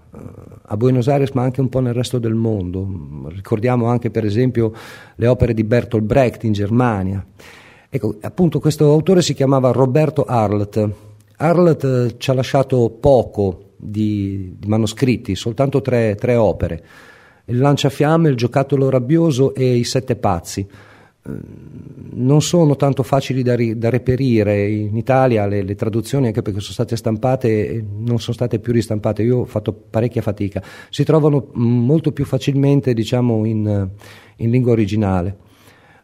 a 0.62 0.76
Buenos 0.76 1.08
Aires 1.08 1.30
ma 1.32 1.42
anche 1.42 1.60
un 1.60 1.68
po' 1.68 1.80
nel 1.80 1.94
resto 1.94 2.20
del 2.20 2.34
mondo. 2.34 3.26
Ricordiamo 3.26 3.86
anche 3.86 4.10
per 4.10 4.24
esempio 4.24 4.72
le 5.16 5.26
opere 5.26 5.52
di 5.52 5.64
Bertolt 5.64 6.04
Brecht 6.04 6.44
in 6.44 6.52
Germania. 6.52 7.26
Ecco, 7.92 8.18
appunto 8.20 8.60
questo 8.60 8.88
autore 8.88 9.20
si 9.20 9.34
chiamava 9.34 9.72
Roberto 9.72 10.22
Arlt. 10.22 10.90
Arlt 11.38 11.84
eh, 11.84 12.14
ci 12.18 12.30
ha 12.30 12.34
lasciato 12.34 12.88
poco 12.88 13.72
di, 13.76 14.54
di 14.56 14.68
manoscritti, 14.68 15.34
soltanto 15.34 15.80
tre, 15.80 16.14
tre 16.14 16.36
opere. 16.36 16.84
Il 17.46 17.58
lanciafiamme, 17.58 18.28
il 18.28 18.36
giocattolo 18.36 18.90
rabbioso 18.90 19.56
e 19.56 19.74
i 19.74 19.82
sette 19.82 20.14
pazzi. 20.14 20.64
Non 22.12 22.40
sono 22.42 22.76
tanto 22.76 23.02
facili 23.02 23.42
da, 23.42 23.56
ri, 23.56 23.76
da 23.76 23.90
reperire. 23.90 24.68
In 24.68 24.96
Italia 24.96 25.46
le, 25.48 25.62
le, 25.62 25.74
traduzioni 25.74 26.28
anche 26.28 26.42
perché 26.42 26.60
sono 26.60 26.74
state 26.74 26.94
stampate 26.94 27.68
e 27.70 27.84
non 27.84 28.20
sono 28.20 28.34
state 28.34 28.60
più 28.60 28.72
ristampate. 28.72 29.24
Io 29.24 29.38
ho 29.38 29.44
fatto 29.46 29.72
parecchia 29.72 30.22
fatica. 30.22 30.62
Si 30.90 31.02
trovano 31.02 31.48
molto 31.54 32.12
più 32.12 32.24
facilmente 32.24 32.94
diciamo 32.94 33.44
in, 33.44 33.88
in 34.36 34.50
lingua 34.50 34.70
originale 34.70 35.48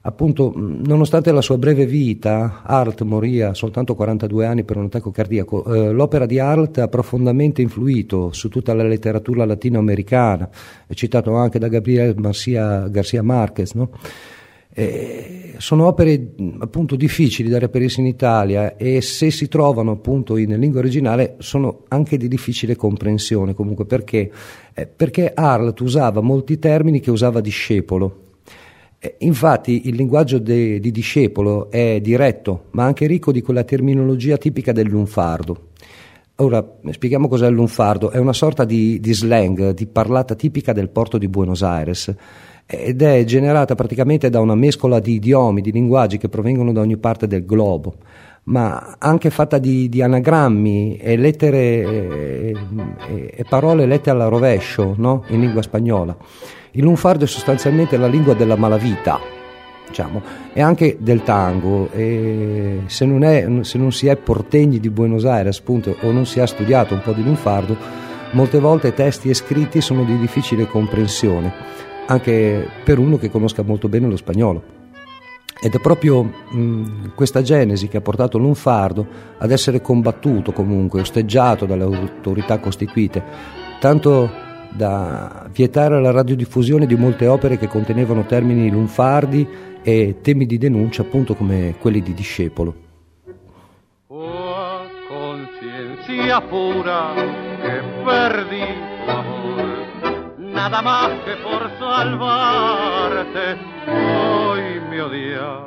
appunto 0.07 0.53
nonostante 0.57 1.33
la 1.33 1.41
sua 1.41 1.59
breve 1.59 1.85
vita 1.85 2.63
Art 2.65 3.03
morì 3.03 3.43
a 3.43 3.55
soltanto 3.55 3.97
42 3.97 4.47
anni 4.47 4.63
per 4.63 4.77
un 4.77 4.85
attacco 4.85 5.11
cardiaco 5.11 5.65
eh, 5.65 5.91
l'opera 5.91 6.27
di 6.27 6.39
Art 6.39 6.79
ha 6.79 6.89
profondamente 6.89 7.61
influito 7.61 8.33
su 8.33 8.49
tutta 8.49 8.73
la 8.73 8.85
letteratura 8.85 9.45
latinoamericana 9.45 10.49
è 10.87 10.95
citato 10.95 11.35
anche 11.35 11.59
da 11.59 11.67
Gabriel 11.67 12.15
Garcia, 12.15 12.87
Garcia 12.89 13.23
Marquez 13.23 13.73
no? 13.73 13.91
Eh, 14.79 15.55
sono 15.57 15.87
opere 15.87 16.35
appunto 16.59 16.97
difficili 16.97 17.49
da 17.49 17.59
reperirsi 17.59 18.01
in 18.01 18.07
Italia 18.07 18.77
e 18.77 19.01
se 19.01 19.31
si 19.31 19.49
trovano 19.49 19.93
appunto 19.93 20.37
in 20.37 20.55
lingua 20.59 20.81
originale 20.81 21.37
sono 21.39 21.85
anche 21.89 22.19
di 22.19 22.29
difficile 22.29 22.77
comprensione 22.77 23.55
comunque 23.55 23.87
perché? 23.87 24.31
Eh, 24.75 24.87
perché 24.87 25.33
Arlt 25.35 25.81
usava 25.81 26.21
molti 26.21 26.59
termini 26.59 27.01
che 27.01 27.11
usava 27.11 27.41
discepolo 27.41 28.25
infatti 29.19 29.89
il 29.89 29.95
linguaggio 29.95 30.39
de, 30.39 30.81
di 30.81 30.91
discepolo 30.91 31.71
è 31.71 32.01
diretto 32.01 32.65
ma 32.71 32.85
anche 32.85 33.07
ricco 33.07 33.33
di 33.33 33.43
quella 33.43 33.65
terminologia 33.65 34.37
tipica 34.37 34.73
del 34.73 34.89
lunfardo. 34.89 35.69
Ora 36.37 36.63
spieghiamo 36.91 37.29
cos'è 37.29 37.47
il 37.47 37.55
lunfardo, 37.55 38.11
è 38.11 38.19
una 38.19 38.35
sorta 38.35 38.65
di, 38.65 39.01
di 39.01 39.15
slang, 39.15 39.71
di 39.71 39.87
parlata 39.87 40.35
tipica 40.35 40.75
del 40.75 40.91
porto 40.91 41.17
di 41.17 41.29
Buenos 41.29 41.63
Aires 41.63 42.15
ed 42.67 43.01
è 43.01 43.25
generata 43.25 43.75
praticamente 43.77 44.29
da 44.29 44.41
una 44.41 44.57
mescola 44.57 44.99
di 44.99 45.15
idiomi, 45.15 45.61
di 45.61 45.71
linguaggi 45.71 46.19
che 46.19 46.29
provengono 46.29 46.73
da 46.73 46.81
ogni 46.81 46.97
parte 46.97 47.29
del 47.29 47.47
globo, 47.47 47.95
ma 48.47 48.97
anche 48.99 49.31
fatta 49.31 49.59
di, 49.59 49.88
di 49.88 50.03
anagrammi 50.03 50.99
e 50.99 51.17
lettere 51.17 51.59
e, 51.59 52.57
e, 53.35 53.45
parole 53.49 53.87
lette 53.87 54.11
alla 54.11 54.29
rovescio 54.29 54.95
no? 54.97 55.25
in 55.29 55.41
lingua 55.41 55.62
spagnola. 55.62 56.17
Il 56.73 56.83
lunfardo 56.85 57.25
è 57.25 57.26
sostanzialmente 57.26 57.97
la 57.97 58.07
lingua 58.07 58.35
della 58.35 58.57
malavita, 58.57 59.19
diciamo, 59.88 60.23
e 60.53 60.61
anche 60.61 60.97
del 61.00 61.23
tango. 61.23 61.88
E 61.91 62.83
se, 62.87 63.05
non 63.07 63.25
è, 63.25 63.47
se 63.62 63.79
non 63.79 63.91
si 63.93 64.07
è 64.07 64.17
portegni 64.17 64.79
di 64.79 64.91
Buenos 64.91 65.25
Aires, 65.25 65.59
appunto, 65.59 65.97
o 66.03 66.12
non 66.12 66.26
si 66.26 66.38
ha 66.38 66.47
studiato 66.47 66.95
un 66.95 67.00
po' 67.00 67.12
di 67.12 67.25
lunfardo, 67.25 67.76
molte 68.33 68.61
volte 68.61 68.93
testi 68.93 69.31
e 69.31 69.35
scritti 69.35 69.81
sono 69.81 70.05
di 70.05 70.19
difficile 70.19 70.67
comprensione, 70.67 71.53
anche 72.07 72.69
per 72.85 72.99
uno 72.99 73.17
che 73.17 73.31
conosca 73.31 73.62
molto 73.62 73.88
bene 73.88 74.07
lo 74.07 74.17
spagnolo. 74.17 74.75
Ed 75.59 75.75
è 75.75 75.81
proprio 75.81 76.23
mh, 76.23 77.15
questa 77.15 77.41
genesi 77.43 77.89
che 77.89 77.97
ha 77.97 78.03
portato 78.03 78.37
l'unfardo 78.39 79.07
ad 79.39 79.51
essere 79.51 79.81
combattuto 79.81 80.53
comunque, 80.53 81.01
osteggiato 81.01 81.65
dalle 81.65 81.85
autorità 81.85 82.59
costituite, 82.59 83.23
tanto 83.81 84.31
da 84.71 85.49
vietare 85.51 86.01
la 86.01 86.11
radiodiffusione 86.11 86.87
di 86.87 86.97
molte 86.97 87.27
opere 87.27 87.57
che 87.57 87.69
contenevano 87.69 88.27
termini 88.27 88.71
lunfardi 88.71 89.49
e 89.83 90.16
temi 90.21 90.45
di 90.45 90.59
denuncia 90.59 91.03
appunto 91.03 91.35
come 91.35 91.77
quelli 91.79 92.03
di 92.03 92.12
Discepolo. 92.12 92.75
Oh, 94.09 94.83
conciencia 95.09 96.40
pura 96.42 97.14
che 97.62 97.81
perdi 98.05 98.61
tu 99.05 99.11
amor, 99.11 99.87
nada 100.38 100.83
más 100.83 101.11
que 101.25 101.37
por 101.42 101.71
salvarte, 101.79 103.57
hoy 104.57 104.81
me 104.88 105.03
odias 105.03 105.61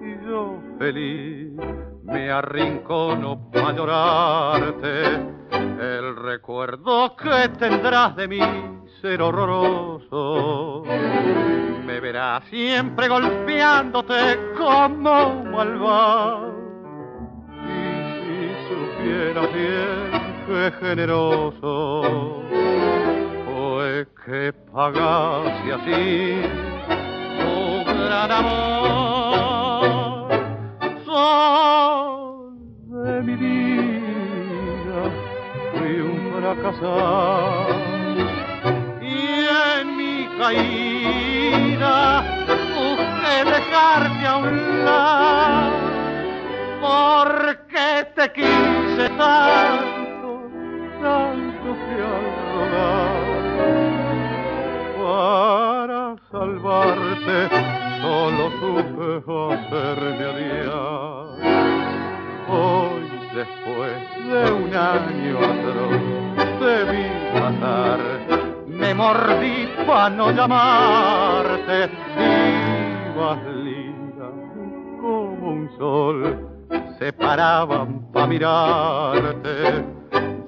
y 0.00 0.26
yo 0.26 0.58
feliz 0.78 1.52
me 2.04 2.30
arrincono 2.30 3.50
para 3.50 3.72
llorarte 3.72 5.04
el 5.50 6.16
recuerdo 6.16 7.16
que 7.16 7.48
tendrás 7.58 8.14
de 8.16 8.28
mí 8.28 8.40
ser 9.00 9.22
horroroso. 9.22 10.84
Me 11.84 12.00
verás 12.00 12.44
siempre 12.44 13.08
golpeándote 13.08 14.38
como 14.56 15.40
un 15.40 15.50
malvado. 15.50 16.52
Y 17.66 18.18
si 18.22 18.54
supieras 18.68 19.52
bien 19.52 20.44
qué 20.46 20.72
generoso 20.80 22.42
fue 23.46 24.06
que 24.24 24.52
pagase 24.72 25.72
así 25.72 26.81
gran 28.12 28.30
amor. 28.30 30.28
Sol 31.06 32.52
de 33.04 33.22
mi 33.26 33.34
vida 33.36 35.00
fui 35.70 35.94
un 36.10 36.18
fracasado 36.34 37.74
y 39.00 39.16
en 39.78 39.86
mi 39.96 40.16
caída 40.38 41.96
busqué 42.76 43.36
dejarte 43.54 44.24
a 44.26 44.36
un 44.36 44.56
lado 44.84 45.78
porque 46.84 47.86
te 48.16 48.24
quise 48.32 49.06
tanto, 49.24 50.28
tanto 51.00 51.68
que 51.84 51.96
al 52.12 52.72
para 55.02 56.16
salvarte 56.30 57.71
solo 58.22 58.50
supe 58.60 59.54
hacerme 59.54 60.24
aliar 60.24 61.26
hoy 62.48 63.02
después 63.34 63.94
de 64.28 64.52
un 64.52 64.74
año 64.74 65.38
atroz 65.38 66.02
te 66.60 66.84
vi 66.84 67.06
pasar, 67.32 67.98
me 68.68 68.94
mordí 68.94 69.68
para 69.86 70.10
no 70.10 70.30
llamarte, 70.30 71.90
ibas 73.12 73.44
linda 73.56 74.30
como 75.00 75.48
un 75.50 75.70
sol, 75.76 76.48
se 77.00 77.12
paraban 77.12 78.12
para 78.12 78.26
mirarte. 78.28 79.84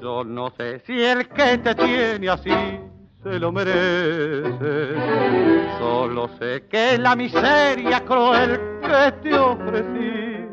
Yo 0.01 0.23
no 0.23 0.51
sé 0.51 0.81
si 0.87 1.03
el 1.03 1.27
que 1.29 1.59
te 1.59 1.75
tiene 1.75 2.29
así 2.29 2.53
se 3.25 3.41
lo 3.41 3.51
merece. 3.51 4.95
Solo 5.79 6.29
sé 6.39 6.67
que 6.69 6.99
la 6.99 7.17
miseria 7.17 8.05
cruel 8.05 8.61
que 8.83 9.13
te 9.23 9.35
ofrecí. 9.39 10.47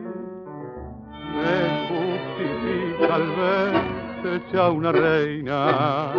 Me 1.36 1.58
justifica 1.90 3.16
al 3.16 3.28
ver 3.36 4.36
hecha 4.36 4.70
una 4.70 4.92
reina 4.92 6.14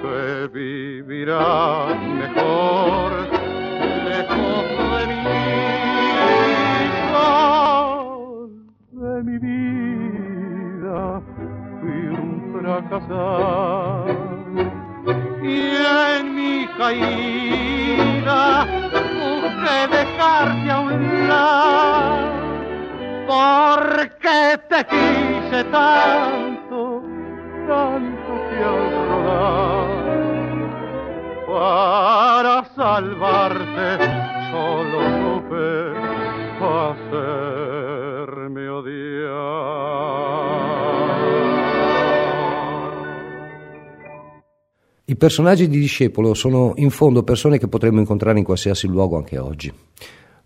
que 0.00 0.48
vivirá 0.52 1.86
mejor 2.20 3.12
lejos 4.08 4.64
de 4.90 5.06
mí 5.06 5.22
de 8.92 9.22
mi 9.22 9.38
vida. 9.38 11.22
Fui 11.80 12.00
un 12.08 12.30
fracasado 12.58 14.31
y 15.42 15.76
en 16.18 16.34
mi 16.34 16.66
caída. 16.78 18.66
Busqué 18.92 19.88
dejarte 19.90 20.70
a 20.70 20.80
un 20.80 21.28
lado. 21.28 22.32
Porque 23.26 24.58
te 24.68 24.84
quise 24.86 25.64
tanto, 25.64 27.02
tanto 27.66 28.32
que 28.50 28.64
al 28.64 30.02
para 31.46 32.64
salvarte 32.74 33.88
solo 34.50 34.98
supe 35.20 35.92
hacerme 36.60 37.61
I 45.12 45.16
personaggi 45.16 45.68
di 45.68 45.78
Discepolo 45.78 46.32
sono 46.32 46.72
in 46.76 46.88
fondo 46.88 47.22
persone 47.22 47.58
che 47.58 47.68
potremmo 47.68 48.00
incontrare 48.00 48.38
in 48.38 48.46
qualsiasi 48.46 48.86
luogo 48.86 49.18
anche 49.18 49.36
oggi. 49.36 49.70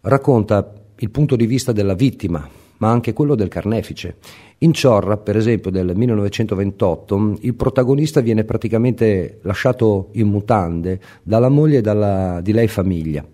Racconta 0.01 0.73
il 0.97 1.11
punto 1.11 1.37
di 1.37 1.47
vista 1.47 1.71
della 1.71 1.95
vittima, 1.95 2.49
ma 2.79 2.91
anche 2.91 3.13
quello 3.13 3.37
del 3.37 3.47
carnefice. 3.47 4.17
In 4.59 4.73
Ciorra, 4.73 5.19
per 5.19 5.37
esempio, 5.37 5.71
del 5.71 5.93
1928, 5.95 7.37
il 7.43 7.55
protagonista 7.55 8.21
viene 8.21 8.43
praticamente 8.43 9.39
lasciato 9.43 10.09
in 10.15 10.27
mutande 10.27 10.99
dalla 11.23 11.49
moglie 11.49 11.79
e 11.79 11.83
dalla, 11.83 12.41
di 12.43 12.51
lei 12.51 12.67
famiglia, 12.67 13.25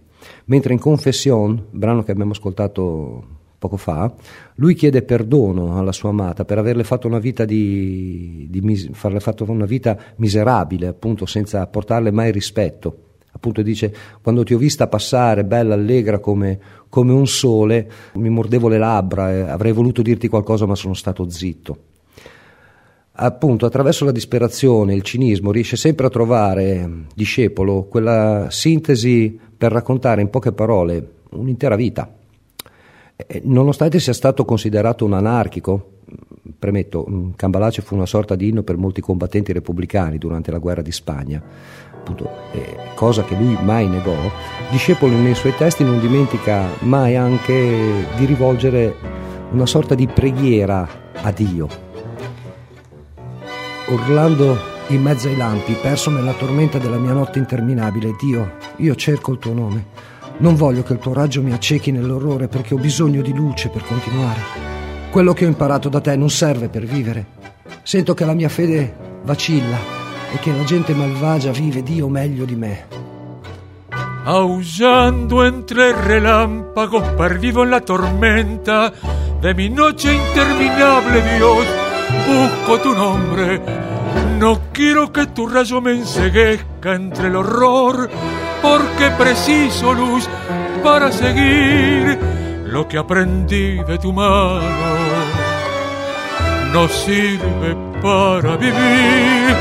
mentre 0.45 0.75
in 0.75 0.79
Confession, 0.79 1.64
brano 1.71 2.03
che 2.03 2.12
abbiamo 2.12 2.33
ascoltato 2.33 3.32
poco 3.62 3.77
fa, 3.77 4.12
lui 4.57 4.75
chiede 4.75 5.03
perdono 5.03 5.79
alla 5.79 5.92
sua 5.92 6.09
amata 6.09 6.44
per 6.44 6.59
averle 6.59 6.83
fatto 6.83 7.07
una 7.07 7.20
vita, 7.20 7.44
di, 7.44 8.48
di, 8.51 8.90
farle 8.92 9.20
fatto 9.20 9.48
una 9.48 9.66
vita 9.66 9.96
miserabile, 10.16 10.88
appunto, 10.88 11.27
senza 11.27 11.64
portarle 11.68 12.11
mai 12.11 12.33
rispetto. 12.33 12.96
Appunto 13.35 13.62
dice 13.62 13.94
quando 14.20 14.42
ti 14.42 14.53
ho 14.53 14.59
vista 14.59 14.88
passare 14.88 15.44
bella 15.44 15.75
allegra 15.75 16.18
come, 16.18 16.59
come 16.88 17.12
un 17.12 17.27
sole 17.27 17.90
mi 18.14 18.29
mordevo 18.29 18.68
le 18.68 18.77
labbra 18.77 19.33
e 19.33 19.40
avrei 19.40 19.72
voluto 19.72 20.03
dirti 20.03 20.29
qualcosa 20.29 20.66
ma 20.66 20.75
sono 20.75 20.92
stato 20.92 21.29
zitto. 21.31 21.79
Appunto 23.12 23.64
attraverso 23.64 24.05
la 24.05 24.12
disperazione 24.12 24.94
il 24.94 25.03
cinismo 25.03 25.51
riesce 25.51 25.77
sempre 25.77 26.07
a 26.07 26.11
trovare 26.11 27.07
discepolo 27.14 27.85
quella 27.85 28.48
sintesi 28.51 29.38
per 29.57 29.72
raccontare 29.72 30.20
in 30.20 30.29
poche 30.29 30.53
parole 30.53 31.12
un'intera 31.31 31.75
vita 31.75 32.20
nonostante 33.42 34.01
sia 34.01 34.12
stato 34.12 34.44
considerato 34.44 35.05
un 35.05 35.12
anarchico 35.12 35.90
premetto 36.59 37.33
Cambalace 37.37 37.83
fu 37.83 37.94
una 37.94 38.07
sorta 38.07 38.35
di 38.35 38.48
inno 38.48 38.62
per 38.62 38.77
molti 38.77 39.01
combattenti 39.01 39.53
repubblicani 39.53 40.18
durante 40.18 40.51
la 40.51 40.59
guerra 40.59 40.83
di 40.83 40.92
Spagna 40.92 41.42
appunto, 42.03 42.29
eh, 42.53 42.77
cosa 42.94 43.22
che 43.22 43.37
lui 43.37 43.57
mai 43.62 43.87
negò, 43.87 44.16
Discepolo 44.70 45.14
nei 45.16 45.35
suoi 45.35 45.55
testi 45.55 45.85
non 45.85 46.01
dimentica 46.01 46.66
mai 46.81 47.16
anche 47.16 48.07
di 48.16 48.25
rivolgere 48.25 48.94
una 49.53 49.66
sorta 49.66 49.94
di 49.94 50.07
preghiera 50.07 50.88
a 51.22 51.31
Dio. 51.31 51.68
Urlando 53.88 54.57
in 54.88 55.03
mezzo 55.03 55.29
ai 55.29 55.37
lampi, 55.37 55.75
perso 55.75 56.11
nella 56.11 56.33
tormenta 56.33 56.79
della 56.79 56.96
mia 56.96 57.12
notte 57.12 57.38
interminabile, 57.38 58.16
Dio, 58.18 58.53
io 58.77 58.94
cerco 58.94 59.33
il 59.33 59.38
tuo 59.38 59.53
nome. 59.53 59.87
Non 60.38 60.55
voglio 60.55 60.83
che 60.83 60.95
il 60.95 60.99
tuo 60.99 61.12
raggio 61.12 61.42
mi 61.42 61.53
accechi 61.53 61.92
nell'orrore 61.92 62.49
perché 62.49 62.75
ho 62.75 62.79
bisogno 62.79 63.23
di 63.23 63.35
luce 63.35 63.68
per 63.68 63.85
continuare. 63.85 64.40
Quello 65.11 65.33
che 65.33 65.45
ho 65.45 65.49
imparato 65.49 65.88
da 65.88 66.01
te 66.01 66.16
non 66.16 66.31
serve 66.31 66.68
per 66.68 66.85
vivere. 66.85 67.27
Sento 67.83 68.14
che 68.14 68.25
la 68.25 68.35
mia 68.35 68.49
fede 68.49 68.95
vacilla 69.23 69.79
e 70.33 70.38
che 70.38 70.53
la 70.53 70.64
gente 70.64 70.95
malvagia 70.95 71.51
vive 71.53 71.83
Dio 71.83 72.09
meglio 72.09 72.45
di 72.45 72.57
me. 72.57 73.01
aullando 74.25 75.45
entre 75.45 75.92
relámpagos, 75.92 77.03
perdido 77.16 77.64
en 77.64 77.71
la 77.71 77.81
tormenta 77.81 78.92
de 79.40 79.55
mi 79.55 79.68
noche 79.68 80.14
interminable, 80.14 81.23
Dios, 81.37 81.66
busco 82.29 82.81
tu 82.81 82.95
nombre. 82.95 83.61
No 84.38 84.61
quiero 84.73 85.12
que 85.12 85.27
tu 85.27 85.49
rayo 85.49 85.81
me 85.81 85.92
enseguezca 85.92 86.95
entre 86.95 87.29
el 87.29 87.37
horror, 87.37 88.09
porque 88.62 89.11
preciso 89.18 89.92
luz 89.92 90.29
para 90.83 91.11
seguir 91.11 92.18
lo 92.66 92.87
que 92.88 92.96
aprendí 92.96 93.83
de 93.83 93.98
tu 93.98 94.12
mano. 94.12 94.62
No 96.72 96.88
sirve 96.88 97.77
para 98.01 98.57
vivir. 98.57 99.57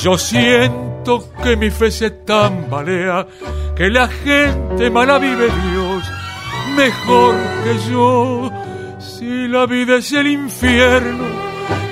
Yo 0.00 0.16
siento 0.16 1.28
que 1.42 1.56
mi 1.56 1.70
fe 1.70 1.90
se 1.90 2.10
tambalea 2.10 3.26
que 3.74 3.90
la 3.90 4.08
gente 4.08 4.90
mala 4.90 5.18
vive 5.18 5.48
Dios 5.70 6.04
mejor 6.76 7.34
que 7.64 7.90
yo. 7.90 8.50
Si 8.98 9.48
la 9.48 9.66
vida 9.66 9.96
es 9.96 10.12
el 10.12 10.26
infierno 10.28 11.24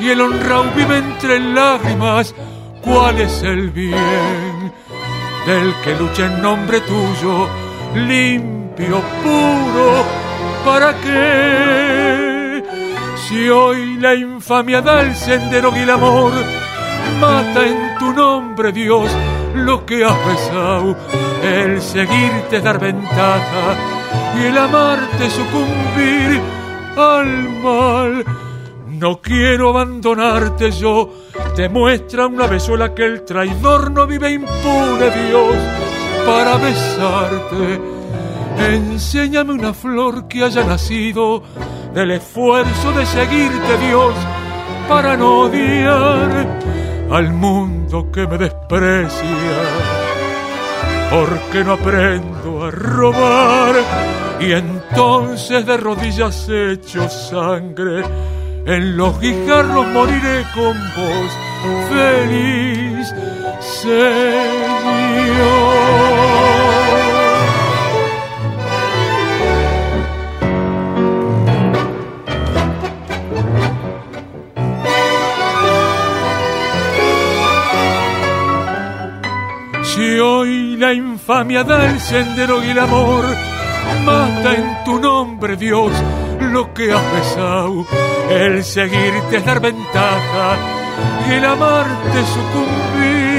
y 0.00 0.08
el 0.10 0.20
honrado 0.20 0.64
vive 0.76 0.98
entre 0.98 1.40
lágrimas, 1.40 2.34
¿cuál 2.82 3.20
es 3.20 3.42
el 3.42 3.70
bien 3.70 4.53
del 5.46 5.74
que 5.82 5.94
lucha 5.94 6.26
en 6.26 6.42
nombre 6.42 6.80
tuyo, 6.80 7.48
limpio, 7.94 9.02
puro? 9.22 10.04
¿Para 10.64 10.94
qué? 11.00 12.62
Si 13.28 13.48
hoy 13.48 13.96
la 13.96 14.14
infamia 14.14 14.80
da 14.80 15.02
el 15.02 15.14
sendero 15.14 15.72
y 15.76 15.80
el 15.80 15.90
amor, 15.90 16.32
mata 17.20 17.66
en 17.66 17.98
tu 17.98 18.12
nombre, 18.12 18.72
Dios, 18.72 19.10
lo 19.54 19.84
que 19.84 20.04
has 20.04 20.26
besado, 20.26 20.96
el 21.42 21.80
seguirte 21.80 22.60
dar 22.60 22.78
ventaja 22.78 23.76
y 24.38 24.46
el 24.46 24.58
amarte 24.58 25.30
sucumbir 25.30 26.40
al 26.96 27.48
mal. 27.62 28.24
No 28.88 29.20
quiero 29.20 29.70
abandonarte 29.70 30.70
yo, 30.70 31.10
te 31.54 31.68
muestra 31.68 32.26
una 32.26 32.46
vez 32.46 32.68
que 32.96 33.04
el 33.04 33.24
traidor 33.24 33.90
no 33.90 34.06
vive 34.06 34.32
impune, 34.32 35.10
Dios, 35.28 35.56
para 36.26 36.56
besarte. 36.56 37.80
Enséñame 38.58 39.52
una 39.52 39.72
flor 39.72 40.26
que 40.26 40.44
haya 40.44 40.64
nacido 40.64 41.42
del 41.92 42.12
esfuerzo 42.12 42.92
de 42.92 43.06
seguirte, 43.06 43.78
Dios, 43.86 44.14
para 44.88 45.16
no 45.16 45.40
odiar 45.42 46.60
al 47.10 47.32
mundo 47.32 48.10
que 48.10 48.26
me 48.26 48.38
desprecia, 48.38 49.36
porque 51.10 51.64
no 51.64 51.72
aprendo 51.72 52.64
a 52.64 52.70
robar 52.70 53.74
y 54.40 54.52
entonces 54.52 55.64
de 55.64 55.76
rodillas 55.76 56.48
hecho 56.48 57.08
sangre, 57.08 58.02
en 58.66 58.96
los 58.96 59.20
guijarros 59.20 59.86
moriré 59.88 60.44
con 60.54 60.74
vos, 60.96 61.30
feliz 61.90 63.14
Señor. 63.60 64.64
Si 79.82 80.18
hoy 80.18 80.76
la 80.76 80.92
infamia 80.92 81.62
da 81.62 81.88
el 81.88 82.00
sendero 82.00 82.64
y 82.64 82.70
el 82.70 82.78
amor, 82.78 83.24
mata 84.04 84.54
en 84.54 84.84
tu 84.84 84.98
nombre, 84.98 85.56
Dios, 85.56 85.92
lo 86.52 86.72
que 86.72 86.92
has 86.92 87.12
besado. 87.12 87.84
El 88.30 88.64
seguirte 88.64 89.36
es 89.36 89.44
dar 89.44 89.60
ventaja 89.60 90.56
y 91.28 91.32
el 91.34 91.44
amarte 91.44 92.24
sucumbir. 92.34 93.34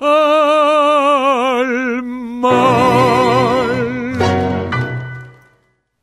Al 0.00 2.02
mal. 2.04 3.68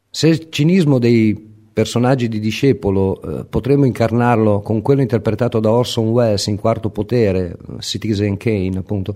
Se 0.10 0.28
il 0.28 0.50
cinismo 0.50 1.00
dei 1.00 1.50
personaggi 1.80 2.28
di 2.28 2.42
Discepolo, 2.42 3.22
eh, 3.22 3.46
potremmo 3.46 3.86
incarnarlo 3.86 4.60
con 4.60 4.82
quello 4.82 5.02
interpretato 5.02 5.62
da 5.62 5.72
Orson 5.72 6.10
Welles 6.10 6.46
in 6.48 6.58
Quarto 6.58 6.90
Potere, 6.90 7.56
Citizen 7.80 8.36
Kane 8.36 8.78
appunto, 8.78 9.16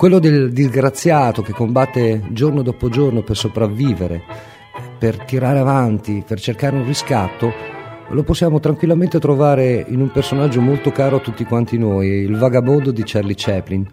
quello 0.00 0.18
del 0.18 0.50
disgraziato 0.50 1.42
che 1.42 1.52
combatte 1.52 2.22
giorno 2.30 2.62
dopo 2.62 2.88
giorno 2.88 3.20
per 3.20 3.36
sopravvivere, 3.36 4.22
per 4.98 5.22
tirare 5.24 5.58
avanti, 5.58 6.24
per 6.26 6.40
cercare 6.40 6.74
un 6.74 6.86
riscatto, 6.86 7.52
lo 8.08 8.22
possiamo 8.22 8.60
tranquillamente 8.60 9.18
trovare 9.18 9.84
in 9.86 10.00
un 10.00 10.10
personaggio 10.10 10.62
molto 10.62 10.90
caro 10.90 11.16
a 11.16 11.20
tutti 11.20 11.44
quanti 11.44 11.76
noi, 11.76 12.08
il 12.08 12.38
vagabondo 12.38 12.92
di 12.92 13.02
Charlie 13.04 13.34
Chaplin, 13.36 13.86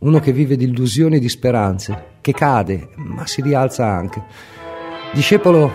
uno 0.00 0.20
che 0.20 0.32
vive 0.32 0.56
di 0.56 0.66
illusioni 0.66 1.16
e 1.16 1.18
di 1.18 1.30
speranze, 1.30 2.08
che 2.20 2.34
cade, 2.34 2.90
ma 2.96 3.26
si 3.26 3.40
rialza 3.40 3.86
anche. 3.86 4.22
Discepolo 5.14 5.72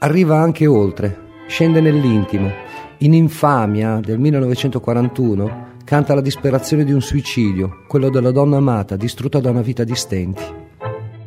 arriva 0.00 0.38
anche 0.38 0.66
oltre, 0.66 1.16
scende 1.46 1.80
nell'intimo. 1.80 2.50
In 2.98 3.14
Infamia 3.14 4.00
del 4.00 4.18
1941 4.18 5.74
canta 5.86 6.16
la 6.16 6.20
disperazione 6.20 6.82
di 6.82 6.92
un 6.92 7.00
suicidio, 7.00 7.84
quello 7.86 8.10
della 8.10 8.32
donna 8.32 8.56
amata 8.56 8.96
distrutta 8.96 9.38
da 9.38 9.50
una 9.50 9.62
vita 9.62 9.84
di 9.84 9.94
stenti. 9.94 10.42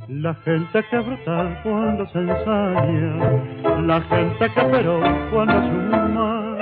La 0.07 0.35
gente 0.43 0.83
che 0.89 0.97
è 0.97 1.01
brutal 1.01 1.61
quando 1.61 2.05
se 2.11 2.19
ensaña, 2.19 3.85
la 3.85 4.03
gente 4.09 4.51
che 4.51 4.65
però 4.65 4.99
quando 5.29 5.61
suma, 5.69 6.57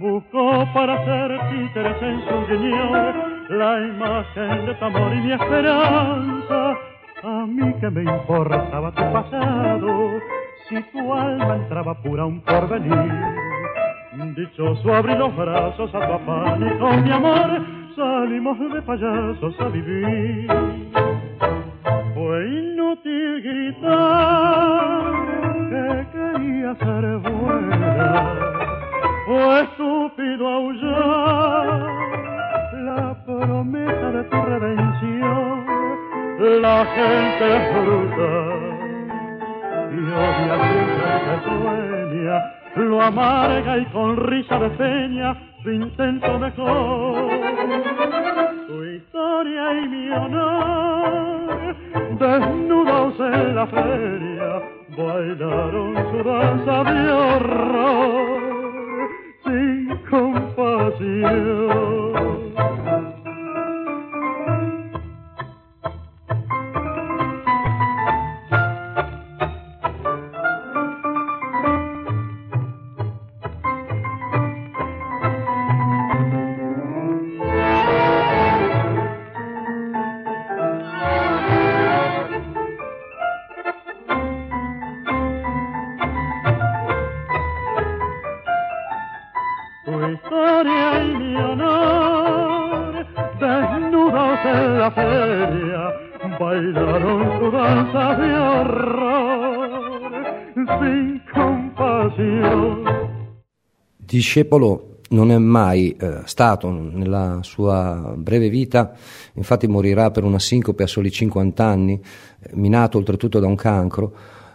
buscó 0.00 0.66
para 0.74 0.94
hacer 0.94 1.38
títeres 1.50 2.02
en 2.02 2.20
su 2.26 2.46
riñón 2.50 3.14
la 3.50 3.86
imagen 3.86 4.66
de 4.66 4.74
tu 4.74 4.84
amor 4.84 5.14
y 5.14 5.20
mi 5.20 5.32
esperanza. 5.32 6.76
A 7.22 7.46
mí 7.46 7.72
que 7.80 7.88
me 7.88 8.02
importaba 8.02 8.90
tu 8.90 9.12
pasado, 9.12 10.20
si 10.68 10.82
tu 10.90 11.12
alma 11.12 11.54
entraba 11.54 11.94
pura 12.02 12.26
un 12.26 12.40
porvenir. 12.40 13.47
Dichoso 14.18 14.92
abrí 14.92 15.14
los 15.14 15.34
brazos 15.36 15.94
a 15.94 16.16
afán 16.16 16.66
y 16.66 16.78
con 16.78 17.04
mi 17.04 17.10
amor 17.12 17.64
salimos 17.94 18.58
de 18.58 18.82
payasos 18.82 19.54
a 19.60 19.68
vivir. 19.68 20.48
Fue 22.14 22.48
inútil 22.48 23.42
gritar 23.42 25.12
que 25.70 26.06
quería 26.12 26.74
ser 26.74 27.18
buena, 27.18 28.34
fue 29.26 29.60
estúpido 29.62 30.48
aullar 30.48 31.86
la 32.72 33.24
promesa 33.24 34.10
de 34.10 34.24
tu 34.24 34.36
redención. 34.36 35.64
La 36.60 36.84
gente 36.86 37.56
es 37.56 37.84
bruta 37.84 38.32
y 39.90 39.98
odia 40.10 40.54
siempre 40.68 41.10
que 41.24 41.34
sueña, 41.44 42.57
lo 42.76 43.02
amarga 43.02 43.78
y 43.78 43.84
con 43.86 44.16
risa 44.16 44.58
de 44.58 44.70
peña 44.70 45.36
su 45.62 45.70
intento 45.70 46.38
mejor. 46.38 47.30
Su 48.66 48.84
historia 48.84 49.72
y 49.72 49.88
mi 49.88 50.10
honor, 50.10 51.76
desnudos 52.18 53.20
en 53.20 53.54
la 53.54 53.66
feria, 53.66 54.62
bailaron 54.96 55.94
su 56.10 56.22
danza 56.22 56.84
de 56.84 57.10
horror 57.10 58.40
sin 59.44 59.96
compasión. 60.10 61.77
Discepolo 104.18 104.96
non 105.10 105.30
è 105.30 105.38
mai 105.38 105.94
eh, 105.96 106.22
stato 106.24 106.72
nella 106.72 107.38
sua 107.44 108.14
breve 108.16 108.48
vita, 108.48 108.96
infatti 109.34 109.68
morirà 109.68 110.10
per 110.10 110.24
una 110.24 110.40
sincope 110.40 110.82
a 110.82 110.88
soli 110.88 111.08
50 111.08 111.64
anni, 111.64 111.92
eh, 112.40 112.50
minato 112.54 112.98
oltretutto 112.98 113.38
da 113.38 113.46
un 113.46 113.54
cancro, 113.54 114.12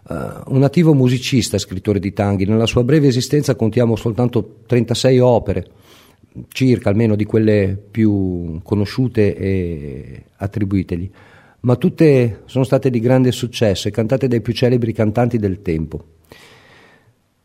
eh, 0.10 0.16
un 0.48 0.64
attivo 0.64 0.94
musicista, 0.94 1.58
scrittore 1.58 2.00
di 2.00 2.12
tanghi. 2.12 2.44
Nella 2.44 2.66
sua 2.66 2.84
breve 2.84 3.08
esistenza 3.08 3.56
contiamo 3.56 3.96
soltanto 3.96 4.64
36 4.66 5.20
opere, 5.20 5.68
circa 6.50 6.90
almeno 6.90 7.16
di 7.16 7.24
quelle 7.24 7.82
più 7.90 8.60
conosciute 8.64 9.34
e 9.34 10.24
attribuitegli, 10.36 11.10
ma 11.62 11.78
tutte 11.78 12.42
sono 12.48 12.66
state 12.66 12.90
di 12.90 13.00
grande 13.00 13.32
successo 13.32 13.88
e 13.88 13.92
cantate 13.92 14.28
dai 14.28 14.42
più 14.42 14.52
celebri 14.52 14.92
cantanti 14.92 15.38
del 15.38 15.62
tempo. 15.62 16.13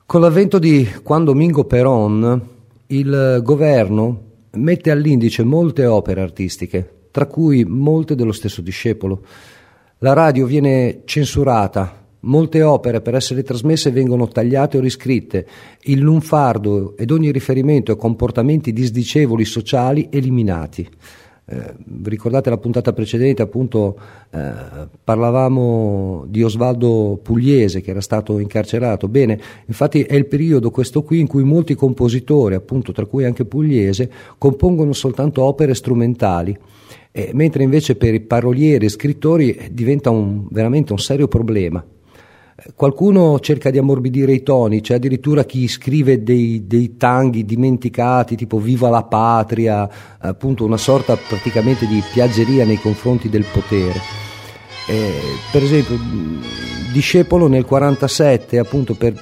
Con 0.09 0.23
l'avvento 0.23 0.59
di 0.59 0.89
Juan 1.05 1.25
Domingo 1.25 1.65
Perón, 1.65 2.49
il 2.87 3.41
governo 3.43 4.23
mette 4.53 4.91
all'indice 4.91 5.45
molte 5.45 5.85
opere 5.85 6.23
artistiche, 6.23 7.09
tra 7.11 7.27
cui 7.27 7.67
molte 7.67 8.15
dello 8.15 8.33
stesso 8.33 8.63
discepolo. 8.63 9.23
La 9.99 10.15
radio 10.15 10.47
viene 10.47 11.03
censurata, 11.05 12.07
molte 12.21 12.63
opere 12.63 13.03
per 13.03 13.17
essere 13.17 13.43
trasmesse 13.43 13.91
vengono 13.91 14.29
tagliate 14.29 14.79
o 14.79 14.81
riscritte, 14.81 15.47
il 15.83 15.99
lunfardo 15.99 16.97
ed 16.97 17.11
ogni 17.11 17.31
riferimento 17.31 17.93
a 17.93 17.97
comportamenti 17.97 18.73
disdicevoli 18.73 19.45
sociali 19.45 20.09
eliminati. 20.11 20.89
Eh, 21.51 21.75
ricordate 22.03 22.51
la 22.51 22.59
puntata 22.59 22.93
precedente, 22.93 23.41
appunto, 23.41 23.99
eh, 24.31 24.53
parlavamo 25.03 26.27
di 26.29 26.43
Osvaldo 26.43 27.19
Pugliese 27.23 27.81
che 27.81 27.91
era 27.91 28.03
stato 28.03 28.39
incarcerato. 28.39 29.09
Bene, 29.09 29.41
infatti 29.65 30.03
è 30.03 30.15
il 30.15 30.27
periodo 30.27 30.71
questo 30.71 31.03
qui 31.03 31.21
in 31.21 31.27
cui 31.27 31.45
molti 31.45 31.75
compositori, 31.75 32.55
appunto, 32.55 32.93
tra 32.93 33.07
cui 33.07 33.25
anche 33.25 33.47
Pugliese, 33.47 34.11
compongono 34.37 34.93
soltanto 34.93 35.43
opere 35.43 35.73
strumentali. 35.73 36.55
Eh, 37.11 37.31
mentre 37.33 37.63
invece 37.63 37.97
per 37.97 38.13
i 38.13 38.21
parolieri 38.21 38.85
e 38.85 38.91
scrittori 38.91 39.71
diventa 39.73 40.11
un, 40.11 40.47
veramente 40.51 40.93
un 40.93 40.99
serio 40.99 41.29
problema. 41.29 41.83
Qualcuno 42.75 43.39
cerca 43.39 43.71
di 43.71 43.79
ammorbidire 43.79 44.33
i 44.33 44.43
toni, 44.43 44.81
c'è 44.81 44.95
addirittura 44.95 45.45
chi 45.45 45.69
scrive 45.69 46.25
dei, 46.25 46.67
dei, 46.67 46.97
tanghi 46.97 47.45
dimenticati, 47.45 48.35
tipo 48.35 48.59
Viva 48.59 48.89
la 48.89 49.05
patria, 49.05 49.89
appunto 50.19 50.65
una 50.65 50.77
sorta 50.77 51.17
praticamente 51.17 51.87
di 51.87 52.03
piaggeria 52.13 52.65
nei 52.65 52.81
confronti 52.81 53.29
del 53.29 53.45
potere. 53.45 54.01
Eh, 54.89 55.13
per 55.53 55.63
esempio, 55.63 55.97
Discepolo 56.91 57.47
nel 57.47 57.65
1947, 57.69 58.59
appunto 58.59 58.95
per 58.95 59.15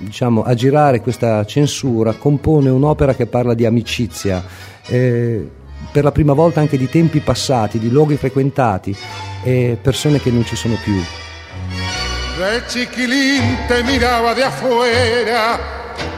diciamo, 0.00 0.42
aggirare 0.42 1.00
questa 1.00 1.46
censura, 1.46 2.12
compone 2.12 2.68
un'opera 2.68 3.14
che 3.14 3.24
parla 3.24 3.54
di 3.54 3.64
amicizia, 3.64 4.44
eh, 4.88 5.48
per 5.92 6.04
la 6.04 6.12
prima 6.12 6.34
volta 6.34 6.60
anche 6.60 6.76
di 6.76 6.90
tempi 6.90 7.20
passati, 7.20 7.78
di 7.78 7.88
luoghi 7.88 8.16
frequentati 8.16 8.94
e 9.42 9.78
persone 9.80 10.20
che 10.20 10.30
non 10.30 10.44
ci 10.44 10.56
sono 10.56 10.74
più. 10.84 11.00
De 12.36 12.66
chiquilín 12.66 13.66
te 13.66 13.82
miraba 13.82 14.34
de 14.34 14.44
afuera 14.44 15.58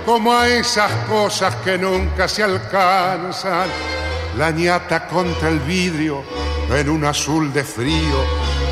como 0.04 0.32
a 0.32 0.48
esas 0.48 0.90
cosas 1.08 1.54
que 1.64 1.78
nunca 1.78 2.26
se 2.26 2.42
alcanzan. 2.42 3.68
La 4.36 4.50
ñata 4.50 5.06
contra 5.06 5.48
el 5.48 5.60
vidrio 5.60 6.24
en 6.70 6.90
un 6.90 7.04
azul 7.04 7.52
de 7.52 7.62
frío 7.62 8.18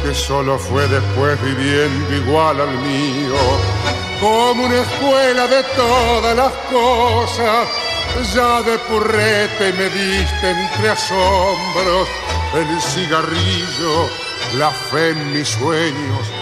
que 0.02 0.12
solo 0.12 0.58
fue 0.58 0.88
después 0.88 1.40
viviendo 1.40 2.16
igual 2.16 2.62
al 2.62 2.78
mío. 2.78 3.36
Como 4.20 4.64
una 4.64 4.80
escuela 4.80 5.46
de 5.46 5.62
todas 5.76 6.36
las 6.36 6.52
cosas, 6.68 7.68
ya 8.34 8.60
de 8.62 8.76
purrete 8.78 9.72
me 9.78 9.88
diste 9.90 10.50
entre 10.50 10.88
asombros 10.88 12.08
el 12.54 12.80
cigarrillo, 12.80 14.08
la 14.58 14.72
fe 14.72 15.10
en 15.10 15.32
mis 15.32 15.46
sueños 15.46 16.35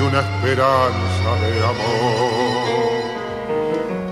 una 0.00 0.20
esperanza 0.20 1.34
de 1.40 1.64
amor. 1.64 3.00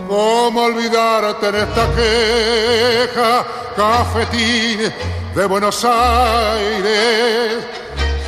¿Cómo 0.08 0.62
olvidarte 0.62 1.48
en 1.48 1.54
esta 1.54 1.86
queja, 1.94 3.46
cafetín 3.76 4.92
de 5.34 5.46
Buenos 5.46 5.84
Aires? 5.84 7.64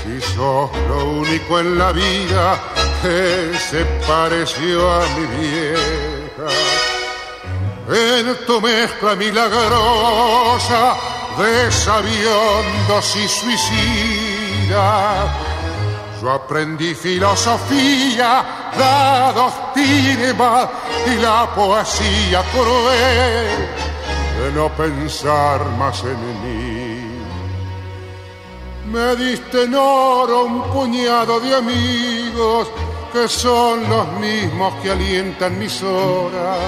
Si 0.03 0.21
sos 0.35 0.71
lo 0.89 1.05
único 1.05 1.61
en 1.61 1.79
la 1.79 1.93
vida 1.93 2.61
que 3.03 3.59
se 3.59 3.85
pareció 4.07 4.93
a 4.93 5.07
mi 5.17 5.27
vieja. 5.39 6.49
En 7.89 8.47
tu 8.47 8.61
mezcla 8.61 9.15
milagrosa 9.17 10.97
de 11.39 11.73
sabiondos 11.73 13.17
y 13.17 13.29
suicidas 13.29 14.11
yo 16.21 16.31
aprendí 16.31 16.95
filosofía, 16.95 18.71
la 18.79 19.33
doctrina 19.35 20.69
y 21.07 21.17
la 21.21 21.51
poesía 21.55 22.43
cruel 22.53 23.69
de 24.39 24.53
no 24.55 24.69
pensar 24.71 25.65
más 25.79 26.03
en 26.05 26.21
mí. 26.43 27.01
Me 28.93 29.17
diste 29.17 29.65
en 29.65 29.75
oro 29.75 30.45
un 30.45 30.63
puñado 30.73 31.41
de 31.41 31.55
amigos 31.55 32.69
que 33.13 33.27
son 33.29 33.89
los 33.89 34.13
mismos 34.15 34.75
que 34.83 34.91
alientan 34.91 35.59
mis 35.59 35.83
horas. 35.83 36.59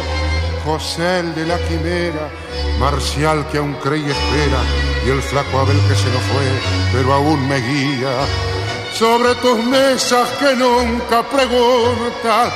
José 0.64 1.20
el 1.20 1.34
de 1.34 1.46
la 1.46 1.58
quimera, 1.58 2.30
Marcial 2.78 3.46
que 3.48 3.58
aún 3.58 3.74
cree 3.74 3.98
y 3.98 4.10
espera, 4.10 4.62
y 5.04 5.10
el 5.10 5.20
flaco 5.20 5.58
Abel 5.58 5.80
que 5.88 5.94
se 5.96 6.08
nos 6.10 6.22
fue, 6.22 6.46
pero 6.92 7.12
aún 7.12 7.48
me 7.48 7.56
guía 7.56 8.16
sobre 9.02 9.34
tus 9.34 9.58
mesas 9.64 10.28
que 10.38 10.54
nunca 10.54 11.24
preguntas. 11.24 12.52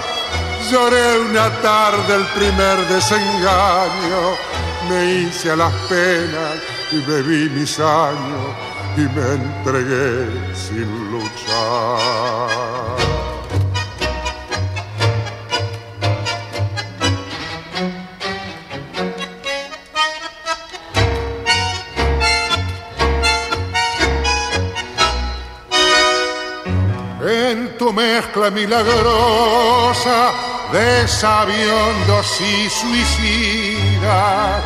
Lloré 0.71 1.19
una 1.19 1.51
tarde 1.61 2.15
el 2.15 2.25
primer 2.39 2.87
desengaño, 2.87 4.21
me 4.89 5.15
hice 5.23 5.51
a 5.51 5.57
las 5.57 5.75
penas 5.89 6.55
y 6.93 7.01
bebí 7.01 7.51
mis 7.51 7.81
años 7.81 8.55
y 8.97 9.01
me 9.17 9.27
entregué 9.43 10.55
sin 10.55 11.11
luchar. 11.11 13.06
Mezcla 27.93 28.51
milagrosa 28.51 30.33
de 30.73 31.07
sabiondos 31.09 32.41
y 32.41 32.69
suicidas. 32.69 34.63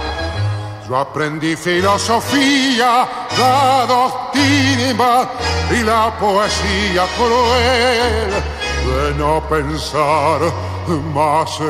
Yo 0.88 0.96
aprendí 0.96 1.54
filosofía, 1.56 3.06
la 3.38 3.86
doctrina 3.86 5.28
y 5.70 5.82
la 5.84 6.12
poesía 6.18 7.06
cruel 7.16 8.30
de 8.86 9.14
no 9.16 9.42
pensar 9.48 10.40
más 11.14 11.60
en 11.60 11.66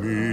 mí. 0.00 0.26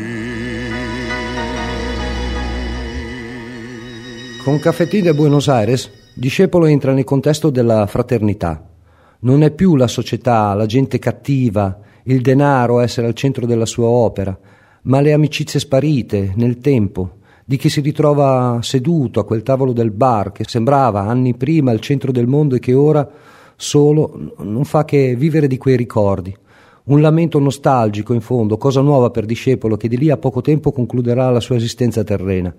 Con 4.43 4.57
Cafetín 4.59 5.05
de 5.05 5.11
Buenos 5.11 5.47
Aires 5.47 5.91
Discepolo 6.15 6.67
entra 6.67 6.93
nel 6.93 7.05
contesto 7.05 7.49
della 7.49 7.87
fraternità. 7.87 8.63
Non 9.21 9.41
è 9.41 9.49
più 9.49 9.75
la 9.75 9.87
società, 9.87 10.53
la 10.53 10.67
gente 10.67 10.99
cattiva, 10.99 11.79
il 12.03 12.21
denaro 12.21 12.77
a 12.77 12.83
essere 12.83 13.07
al 13.07 13.15
centro 13.15 13.47
della 13.47 13.65
sua 13.65 13.87
opera, 13.87 14.37
ma 14.83 15.01
le 15.01 15.11
amicizie 15.11 15.59
sparite 15.59 16.33
nel 16.35 16.59
tempo, 16.59 17.17
di 17.43 17.57
chi 17.57 17.67
si 17.67 17.81
ritrova 17.81 18.59
seduto 18.61 19.19
a 19.19 19.25
quel 19.25 19.41
tavolo 19.41 19.73
del 19.73 19.89
bar 19.89 20.31
che 20.31 20.43
sembrava 20.47 21.01
anni 21.01 21.33
prima 21.33 21.71
il 21.71 21.79
centro 21.79 22.11
del 22.11 22.27
mondo 22.27 22.55
e 22.55 22.59
che 22.59 22.73
ora 22.75 23.09
solo 23.55 24.33
non 24.37 24.65
fa 24.65 24.85
che 24.85 25.15
vivere 25.15 25.47
di 25.47 25.57
quei 25.57 25.75
ricordi. 25.75 26.35
Un 26.85 27.01
lamento 27.01 27.39
nostalgico 27.39 28.13
in 28.13 28.21
fondo, 28.21 28.57
cosa 28.57 28.81
nuova 28.81 29.09
per 29.09 29.25
Discepolo 29.25 29.77
che 29.77 29.87
di 29.87 29.97
lì 29.97 30.11
a 30.11 30.17
poco 30.17 30.41
tempo 30.41 30.71
concluderà 30.71 31.31
la 31.31 31.39
sua 31.39 31.55
esistenza 31.55 32.03
terrena. 32.03 32.53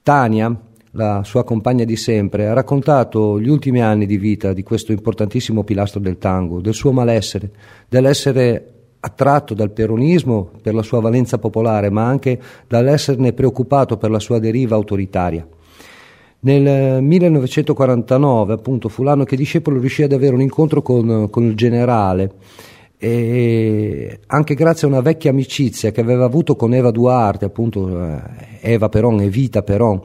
Tania, 0.00 0.56
la 0.98 1.22
sua 1.22 1.44
compagna 1.44 1.84
di 1.84 1.94
sempre, 1.94 2.48
ha 2.48 2.52
raccontato 2.52 3.40
gli 3.40 3.48
ultimi 3.48 3.80
anni 3.80 4.04
di 4.04 4.18
vita 4.18 4.52
di 4.52 4.64
questo 4.64 4.90
importantissimo 4.90 5.62
pilastro 5.62 6.00
del 6.00 6.18
tango, 6.18 6.60
del 6.60 6.74
suo 6.74 6.90
malessere, 6.90 7.50
dell'essere 7.88 8.72
attratto 8.98 9.54
dal 9.54 9.70
peronismo 9.70 10.50
per 10.60 10.74
la 10.74 10.82
sua 10.82 11.00
valenza 11.00 11.38
popolare, 11.38 11.88
ma 11.88 12.04
anche 12.04 12.40
dall'esserne 12.66 13.32
preoccupato 13.32 13.96
per 13.96 14.10
la 14.10 14.18
sua 14.18 14.40
deriva 14.40 14.74
autoritaria. 14.74 15.46
Nel 16.40 17.00
1949, 17.02 18.52
appunto, 18.52 18.88
fu 18.88 19.04
l'anno 19.04 19.22
che 19.22 19.36
Discepolo 19.36 19.78
riuscì 19.78 20.02
ad 20.02 20.12
avere 20.12 20.34
un 20.34 20.40
incontro 20.40 20.82
con, 20.82 21.28
con 21.30 21.44
il 21.44 21.54
generale 21.54 22.32
e 23.00 24.18
anche 24.26 24.54
grazie 24.54 24.88
a 24.88 24.90
una 24.90 25.00
vecchia 25.00 25.30
amicizia 25.30 25.92
che 25.92 26.00
aveva 26.00 26.24
avuto 26.24 26.56
con 26.56 26.74
Eva 26.74 26.90
Duarte, 26.90 27.44
appunto 27.44 27.88
eh, 28.04 28.20
Eva 28.60 28.88
Peron 28.88 29.20
e 29.20 29.28
Vita 29.28 29.62
Peron, 29.62 30.02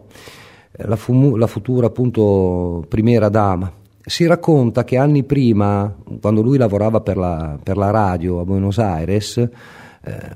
la, 0.75 0.95
fu- 0.95 1.35
la 1.35 1.47
futura 1.47 1.87
appunto 1.87 2.83
primera 2.87 3.29
dama. 3.29 3.71
Si 4.05 4.25
racconta 4.25 4.83
che 4.83 4.97
anni 4.97 5.23
prima, 5.23 5.95
quando 6.19 6.41
lui 6.41 6.57
lavorava 6.57 7.01
per 7.01 7.15
la, 7.15 7.57
per 7.61 7.77
la 7.77 7.89
radio 7.89 8.39
a 8.39 8.43
Buenos 8.43 8.77
Aires, 8.77 9.37
eh, 9.37 9.49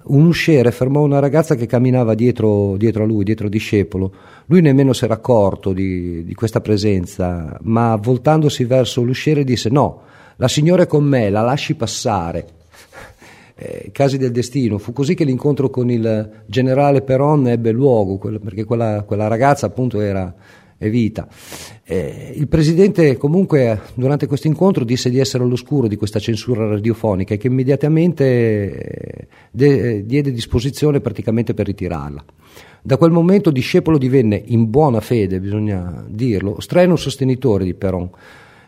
un 0.03 0.25
usciere 0.25 0.71
fermò 0.71 1.01
una 1.01 1.19
ragazza 1.19 1.55
che 1.55 1.65
camminava 1.65 2.13
dietro, 2.13 2.77
dietro, 2.77 3.03
a 3.03 3.05
lui, 3.05 3.25
dietro 3.25 3.49
discepolo. 3.49 4.13
Lui 4.45 4.61
nemmeno 4.61 4.93
si 4.93 5.03
era 5.03 5.15
accorto 5.15 5.73
di, 5.73 6.23
di 6.23 6.33
questa 6.33 6.61
presenza, 6.61 7.57
ma 7.63 7.97
voltandosi 7.97 8.63
verso 8.63 9.01
l'usciere 9.01 9.43
disse 9.43 9.69
no, 9.69 10.03
la 10.37 10.47
signora 10.47 10.83
è 10.83 10.87
con 10.87 11.03
me, 11.03 11.29
la 11.29 11.41
lasci 11.41 11.75
passare. 11.75 12.47
Eh, 13.59 13.89
casi 13.91 14.19
del 14.19 14.31
destino, 14.31 14.77
fu 14.77 14.93
così 14.93 15.15
che 15.15 15.23
l'incontro 15.23 15.71
con 15.71 15.89
il 15.89 16.43
generale 16.45 17.01
Peron 17.01 17.47
ebbe 17.47 17.71
luogo, 17.71 18.19
perché 18.39 18.65
quella, 18.65 19.03
quella 19.03 19.27
ragazza 19.27 19.65
appunto 19.65 19.99
era 19.99 20.31
Evita. 20.79 21.27
Eh, 21.83 22.33
il 22.35 22.47
presidente 22.47 23.17
comunque 23.17 23.81
durante 23.95 24.27
questo 24.27 24.45
incontro 24.45 24.83
disse 24.83 25.09
di 25.09 25.17
essere 25.17 25.43
all'oscuro 25.43 25.87
di 25.87 25.95
questa 25.95 26.19
censura 26.19 26.67
radiofonica 26.67 27.33
e 27.33 27.37
che 27.37 27.47
immediatamente 27.47 28.23
eh, 28.23 29.27
de- 29.49 30.05
diede 30.05 30.31
disposizione 30.31 30.99
praticamente 30.99 31.55
per 31.55 31.65
ritirarla. 31.65 32.23
Da 32.83 32.97
quel 32.97 33.09
momento 33.09 33.49
Discepolo 33.49 33.97
divenne, 33.97 34.39
in 34.45 34.69
buona 34.69 35.01
fede 35.01 35.39
bisogna 35.39 36.05
dirlo, 36.07 36.59
strenuo 36.59 36.95
sostenitore 36.95 37.63
di 37.63 37.73
Peron 37.73 38.09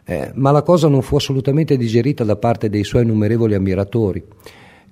eh, 0.09 0.31
ma 0.33 0.49
la 0.49 0.63
cosa 0.63 0.87
non 0.87 1.03
fu 1.03 1.15
assolutamente 1.17 1.77
digerita 1.77 2.23
da 2.23 2.35
parte 2.35 2.67
dei 2.67 2.83
suoi 2.83 3.03
innumerevoli 3.03 3.53
ammiratori. 3.53 4.23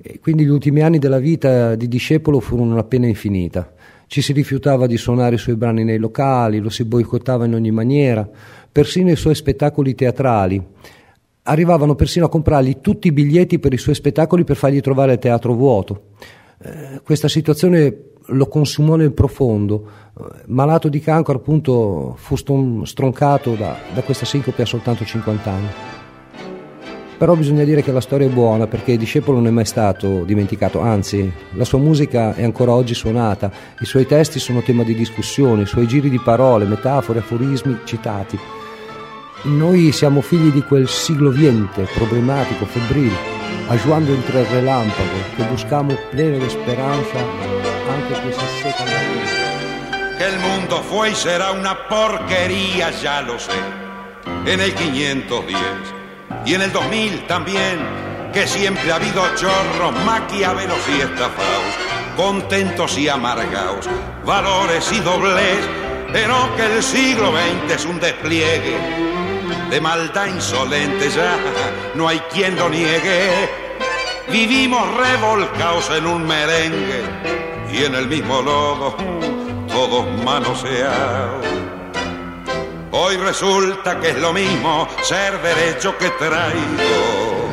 E 0.01 0.19
quindi 0.19 0.45
gli 0.45 0.49
ultimi 0.49 0.81
anni 0.81 0.99
della 0.99 1.19
vita 1.19 1.75
di 1.75 1.87
discepolo 1.87 2.39
furono 2.39 2.73
una 2.73 2.83
pena 2.83 3.07
infinita. 3.07 3.73
Ci 4.07 4.21
si 4.21 4.31
rifiutava 4.31 4.87
di 4.87 4.95
suonare 4.95 5.35
i 5.35 5.39
suoi 5.39 5.55
brani 5.55 5.83
nei 5.83 5.97
locali, 5.97 6.59
lo 6.59 6.69
si 6.69 6.85
boicottava 6.85 7.45
in 7.45 7.53
ogni 7.53 7.71
maniera, 7.71 8.27
persino 8.71 9.11
i 9.11 9.15
suoi 9.15 9.35
spettacoli 9.35 9.95
teatrali. 9.95 10.65
Arrivavano 11.43 11.95
persino 11.95 12.25
a 12.25 12.29
comprargli 12.29 12.77
tutti 12.79 13.07
i 13.07 13.11
biglietti 13.11 13.59
per 13.59 13.73
i 13.73 13.77
suoi 13.77 13.95
spettacoli 13.95 14.43
per 14.43 14.55
fargli 14.55 14.79
trovare 14.79 15.13
il 15.13 15.19
teatro 15.19 15.53
vuoto. 15.53 16.03
Eh, 16.59 17.01
questa 17.03 17.27
situazione 17.27 18.13
lo 18.27 18.47
consumò 18.47 18.95
nel 18.95 19.13
profondo. 19.13 19.89
Malato 20.47 20.89
di 20.89 20.99
cancro, 20.99 21.35
appunto, 21.35 22.15
fu 22.17 22.35
stroncato 22.83 23.55
da, 23.55 23.77
da 23.93 24.01
questa 24.01 24.25
sincope 24.25 24.61
a 24.61 24.65
soltanto 24.65 25.05
50 25.05 25.51
anni. 25.51 25.67
Però 27.17 27.33
bisogna 27.33 27.63
dire 27.63 27.81
che 27.81 27.91
la 27.91 27.99
storia 27.99 28.27
è 28.27 28.29
buona 28.29 28.67
perché 28.67 28.91
il 28.91 28.99
discepolo 28.99 29.37
non 29.37 29.47
è 29.47 29.49
mai 29.49 29.65
stato 29.65 30.23
dimenticato, 30.23 30.81
anzi 30.81 31.31
la 31.53 31.65
sua 31.65 31.79
musica 31.79 32.35
è 32.35 32.43
ancora 32.43 32.73
oggi 32.73 32.93
suonata, 32.93 33.51
i 33.79 33.85
suoi 33.85 34.05
testi 34.05 34.37
sono 34.37 34.61
tema 34.61 34.83
di 34.83 34.93
discussione, 34.93 35.63
i 35.63 35.65
suoi 35.65 35.87
giri 35.87 36.11
di 36.11 36.19
parole, 36.19 36.65
metafore, 36.65 37.19
aforismi 37.19 37.79
citati. 37.85 38.37
Noi 39.43 39.91
siamo 39.91 40.21
figli 40.21 40.51
di 40.51 40.61
quel 40.61 40.87
siglo 40.87 41.31
viente, 41.31 41.87
problematico, 41.95 42.65
febbrile, 42.65 43.15
ayudando 43.69 44.13
entre 44.13 44.41
el 44.41 44.45
relámpago, 44.47 45.17
que 45.35 45.43
buscamos 45.45 45.95
pleno 46.11 46.37
de 46.37 46.45
esperanza 46.45 47.17
antes 47.95 48.19
que 48.19 48.31
se 48.31 48.47
seca 48.61 48.85
la 48.85 50.17
Que 50.17 50.25
el 50.25 50.39
mundo 50.39 50.83
fue 50.83 51.11
y 51.11 51.15
será 51.15 51.51
una 51.51 51.87
porquería, 51.87 52.91
ya 52.91 53.21
lo 53.21 53.39
sé. 53.39 53.51
En 54.45 54.59
el 54.59 54.73
510 54.73 56.06
y 56.47 56.53
en 56.53 56.61
el 56.61 56.71
2000 56.71 57.27
también, 57.27 58.31
que 58.33 58.47
siempre 58.47 58.89
ha 58.93 58.95
habido 58.95 59.21
chorros, 59.35 59.93
maquiavelos 60.05 60.79
y 60.97 61.01
estafados, 61.01 61.75
contentos 62.15 62.97
y 62.97 63.09
amargados, 63.09 63.89
valores 64.25 64.89
y 64.93 64.99
dobles, 65.01 65.59
pero 66.13 66.35
que 66.55 66.77
el 66.77 66.81
siglo 66.81 67.33
XX 67.33 67.75
es 67.75 67.85
un 67.85 67.99
despliegue 67.99 68.77
de 69.69 69.81
maldad 69.81 70.27
insolente 70.27 71.09
ya, 71.09 71.37
no 71.95 72.07
hay 72.07 72.19
quien 72.31 72.55
lo 72.55 72.69
niegue. 72.69 73.49
Vivimos 74.31 74.87
revolcados 74.95 75.89
en 75.89 76.05
un 76.05 76.25
merengue 76.25 77.03
y 77.73 77.83
en 77.83 77.95
el 77.95 78.07
mismo 78.07 78.41
lodo, 78.41 78.95
todos 79.67 80.05
manoseados. 80.23 81.45
Hoy 82.99 83.15
resulta 83.17 83.99
que 83.99 84.09
es 84.09 84.17
lo 84.17 84.33
mismo 84.33 84.87
ser 85.03 85.39
derecho 85.39 85.95
que 85.99 86.09
traído. 86.09 87.47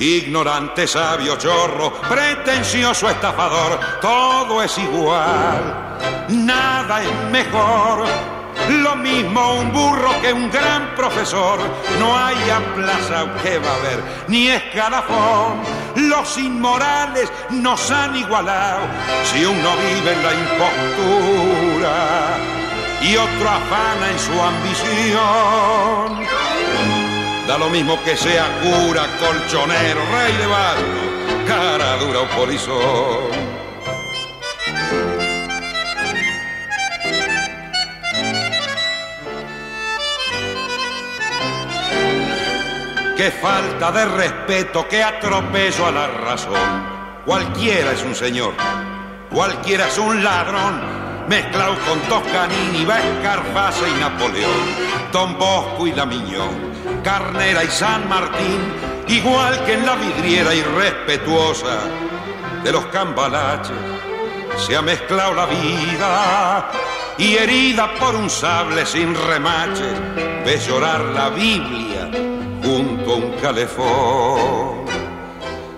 Ignorante, 0.00 0.88
sabio, 0.88 1.36
chorro, 1.36 1.92
pretencioso, 2.00 3.08
estafador, 3.08 3.78
todo 4.00 4.60
es 4.64 4.76
igual, 4.78 5.96
nada 6.28 7.02
es 7.02 7.30
mejor 7.30 8.04
lo 8.68 8.96
mismo 8.96 9.54
un 9.54 9.72
burro 9.72 10.10
que 10.20 10.32
un 10.32 10.50
gran 10.50 10.94
profesor. 10.96 11.60
No 12.00 12.16
hay 12.16 12.34
plaza 12.74 13.26
que 13.42 13.58
va 13.58 13.70
a 13.70 13.74
haber, 13.76 14.02
ni 14.28 14.48
escalafón. 14.48 15.62
Los 15.96 16.36
inmorales 16.38 17.30
nos 17.50 17.90
han 17.90 18.16
igualado. 18.16 18.80
Si 19.24 19.44
uno 19.44 19.70
vive 19.76 20.12
en 20.12 20.22
la 20.24 20.32
impostura 20.34 21.84
y 23.04 23.16
otro 23.16 23.50
afana 23.50 24.10
en 24.10 24.18
su 24.18 24.32
ambición. 24.32 26.24
Da 27.46 27.58
lo 27.58 27.68
mismo 27.68 28.02
que 28.02 28.16
sea 28.16 28.46
cura, 28.62 29.06
colchonero, 29.20 30.00
rey 30.10 30.32
de 30.38 30.46
barro, 30.46 31.46
cara 31.46 31.96
dura 31.98 32.20
o 32.20 32.28
polizón. 32.28 33.44
Qué 43.16 43.30
falta 43.30 43.92
de 43.92 44.04
respeto, 44.06 44.88
qué 44.88 45.02
atropello 45.02 45.86
a 45.86 45.92
la 45.92 46.06
razón. 46.08 46.94
Cualquiera 47.24 47.92
es 47.92 48.02
un 48.02 48.14
señor, 48.14 48.54
cualquiera 49.30 49.88
es 49.88 49.98
un 49.98 50.24
ladrón. 50.24 51.03
Mezclado 51.28 51.74
con 51.88 51.98
Toscanini, 52.00 52.82
Escarface 52.82 53.88
y 53.88 54.00
Napoleón, 54.00 55.10
Don 55.10 55.38
Bosco 55.38 55.86
y 55.86 55.92
La 55.92 56.04
Miñón, 56.04 57.02
Carnera 57.02 57.64
y 57.64 57.68
San 57.68 58.06
Martín, 58.08 58.60
igual 59.08 59.64
que 59.64 59.72
en 59.72 59.86
la 59.86 59.94
vidriera 59.96 60.54
irrespetuosa 60.54 61.80
de 62.62 62.72
los 62.72 62.84
cambalaches, 62.86 63.76
se 64.58 64.76
ha 64.76 64.82
mezclado 64.82 65.34
la 65.34 65.46
vida 65.46 66.70
y 67.16 67.36
herida 67.36 67.94
por 67.94 68.14
un 68.14 68.28
sable 68.28 68.84
sin 68.84 69.14
remaches, 69.14 69.98
ves 70.44 70.66
llorar 70.66 71.00
la 71.00 71.30
Biblia 71.30 72.10
junto 72.62 73.12
a 73.12 73.16
un 73.16 73.32
calefón. 73.40 74.84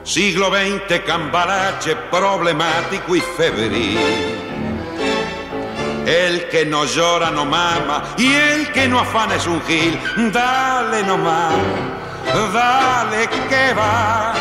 Siglo 0.03 0.51
XX, 0.51 1.01
cambarache 1.05 1.95
problemático 2.11 3.15
y 3.15 3.21
febril. 3.21 4.46
El 6.07 6.49
que 6.49 6.65
no 6.65 6.85
llora 6.85 7.33
no 7.33 7.45
mama 7.45 8.15
y 8.17 8.33
el 8.33 8.71
que 8.71 8.87
no 8.87 9.01
afana 9.01 9.35
es 9.35 9.47
un 9.47 9.61
gil. 9.63 10.01
Dale 10.33 11.03
nomás, 11.03 11.53
dale 12.53 13.29
que 13.49 13.75
va. 13.75 14.33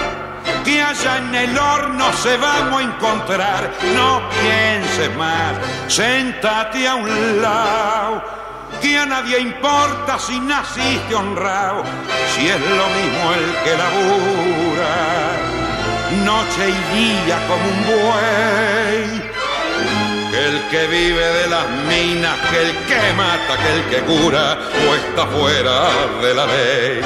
Que 0.63 0.81
allá 0.81 1.17
en 1.17 1.33
el 1.33 1.57
horno 1.57 2.13
se 2.13 2.37
vamos 2.37 2.81
a 2.81 2.83
encontrar. 2.83 3.71
No 3.95 4.21
pienses 4.29 5.15
más, 5.17 5.55
sentate 5.87 6.87
a 6.87 6.95
un 6.95 7.41
lado 7.41 8.23
que 8.81 8.99
a 8.99 9.05
nadie 9.07 9.39
importa 9.39 10.19
si 10.19 10.39
naciste 10.39 11.15
honrado, 11.15 11.83
si 12.35 12.47
es 12.47 12.59
lo 12.59 12.87
mismo 12.97 13.33
el 13.33 13.55
que 13.63 13.75
labura, 13.75 14.95
noche 16.23 16.69
y 16.69 16.95
día 16.95 17.39
como 17.47 17.65
un 17.65 17.83
buey. 17.85 19.14
Que 20.35 20.47
el 20.49 20.67
que 20.69 20.87
vive 20.87 21.23
de 21.31 21.47
las 21.47 21.65
minas, 21.87 22.35
que 22.51 22.61
el 22.61 22.73
que 22.89 23.13
mata, 23.15 23.55
que 23.55 23.71
el 23.71 23.83
que 23.89 23.99
cura, 24.05 24.57
o 24.85 24.93
está 24.93 25.25
fuera 25.27 26.33
la 26.33 26.45
ley. 26.45 27.01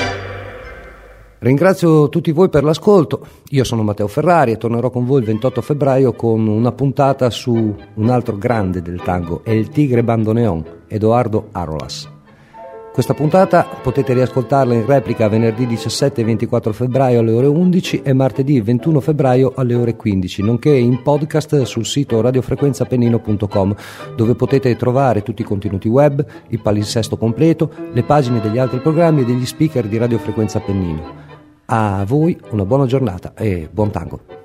Ringrazio 1.38 2.10
tutti 2.10 2.32
voi 2.32 2.50
per 2.50 2.64
l'ascolto, 2.64 3.26
io 3.50 3.64
sono 3.64 3.84
Matteo 3.84 4.08
Ferrari 4.08 4.54
e 4.54 4.58
tornerò 4.58 4.90
con 4.90 5.06
voi 5.06 5.20
il 5.20 5.26
28 5.26 5.62
febbraio 5.62 6.14
con 6.14 6.48
una 6.48 6.72
puntata 6.72 7.30
su 7.30 7.76
un 7.94 8.10
altro 8.10 8.36
grande 8.36 8.82
del 8.82 9.00
tango, 9.04 9.42
El 9.46 9.70
Tigre 9.70 10.04
Bandoneon, 10.04 10.66
Edoardo 10.88 11.50
Arolas. 11.52 12.19
Questa 13.00 13.16
puntata 13.16 13.66
potete 13.82 14.12
riascoltarla 14.12 14.74
in 14.74 14.86
replica 14.86 15.30
venerdì 15.30 15.66
17 15.66 16.20
e 16.20 16.24
24 16.26 16.74
febbraio 16.74 17.22
alle 17.22 17.32
ore 17.32 17.48
11 17.48 18.02
e 18.02 18.12
martedì 18.12 18.60
21 18.60 19.00
febbraio 19.00 19.54
alle 19.56 19.74
ore 19.74 19.96
15, 19.96 20.44
nonché 20.44 20.72
in 20.72 21.02
podcast 21.02 21.62
sul 21.62 21.86
sito 21.86 22.20
radiofrequenzapennino.com 22.20 23.76
dove 24.18 24.36
potete 24.36 24.76
trovare 24.76 25.24
tutti 25.24 25.44
i 25.44 25.46
contenuti 25.46 25.88
web, 25.88 26.26
il 26.50 26.60
palinsesto 26.60 27.16
completo, 27.16 27.72
le 27.94 28.04
pagine 28.04 28.42
degli 28.42 28.58
altri 28.58 28.80
programmi 28.80 29.22
e 29.22 29.26
degli 29.26 29.46
speaker 29.46 29.88
di 29.88 29.98
Radiofrequenza 29.98 30.60
Pennino. 30.60 31.16
A 31.68 32.04
voi 32.06 32.38
una 32.50 32.66
buona 32.66 32.86
giornata 32.86 33.32
e 33.34 33.70
buon 33.72 33.92
tango. 33.92 34.39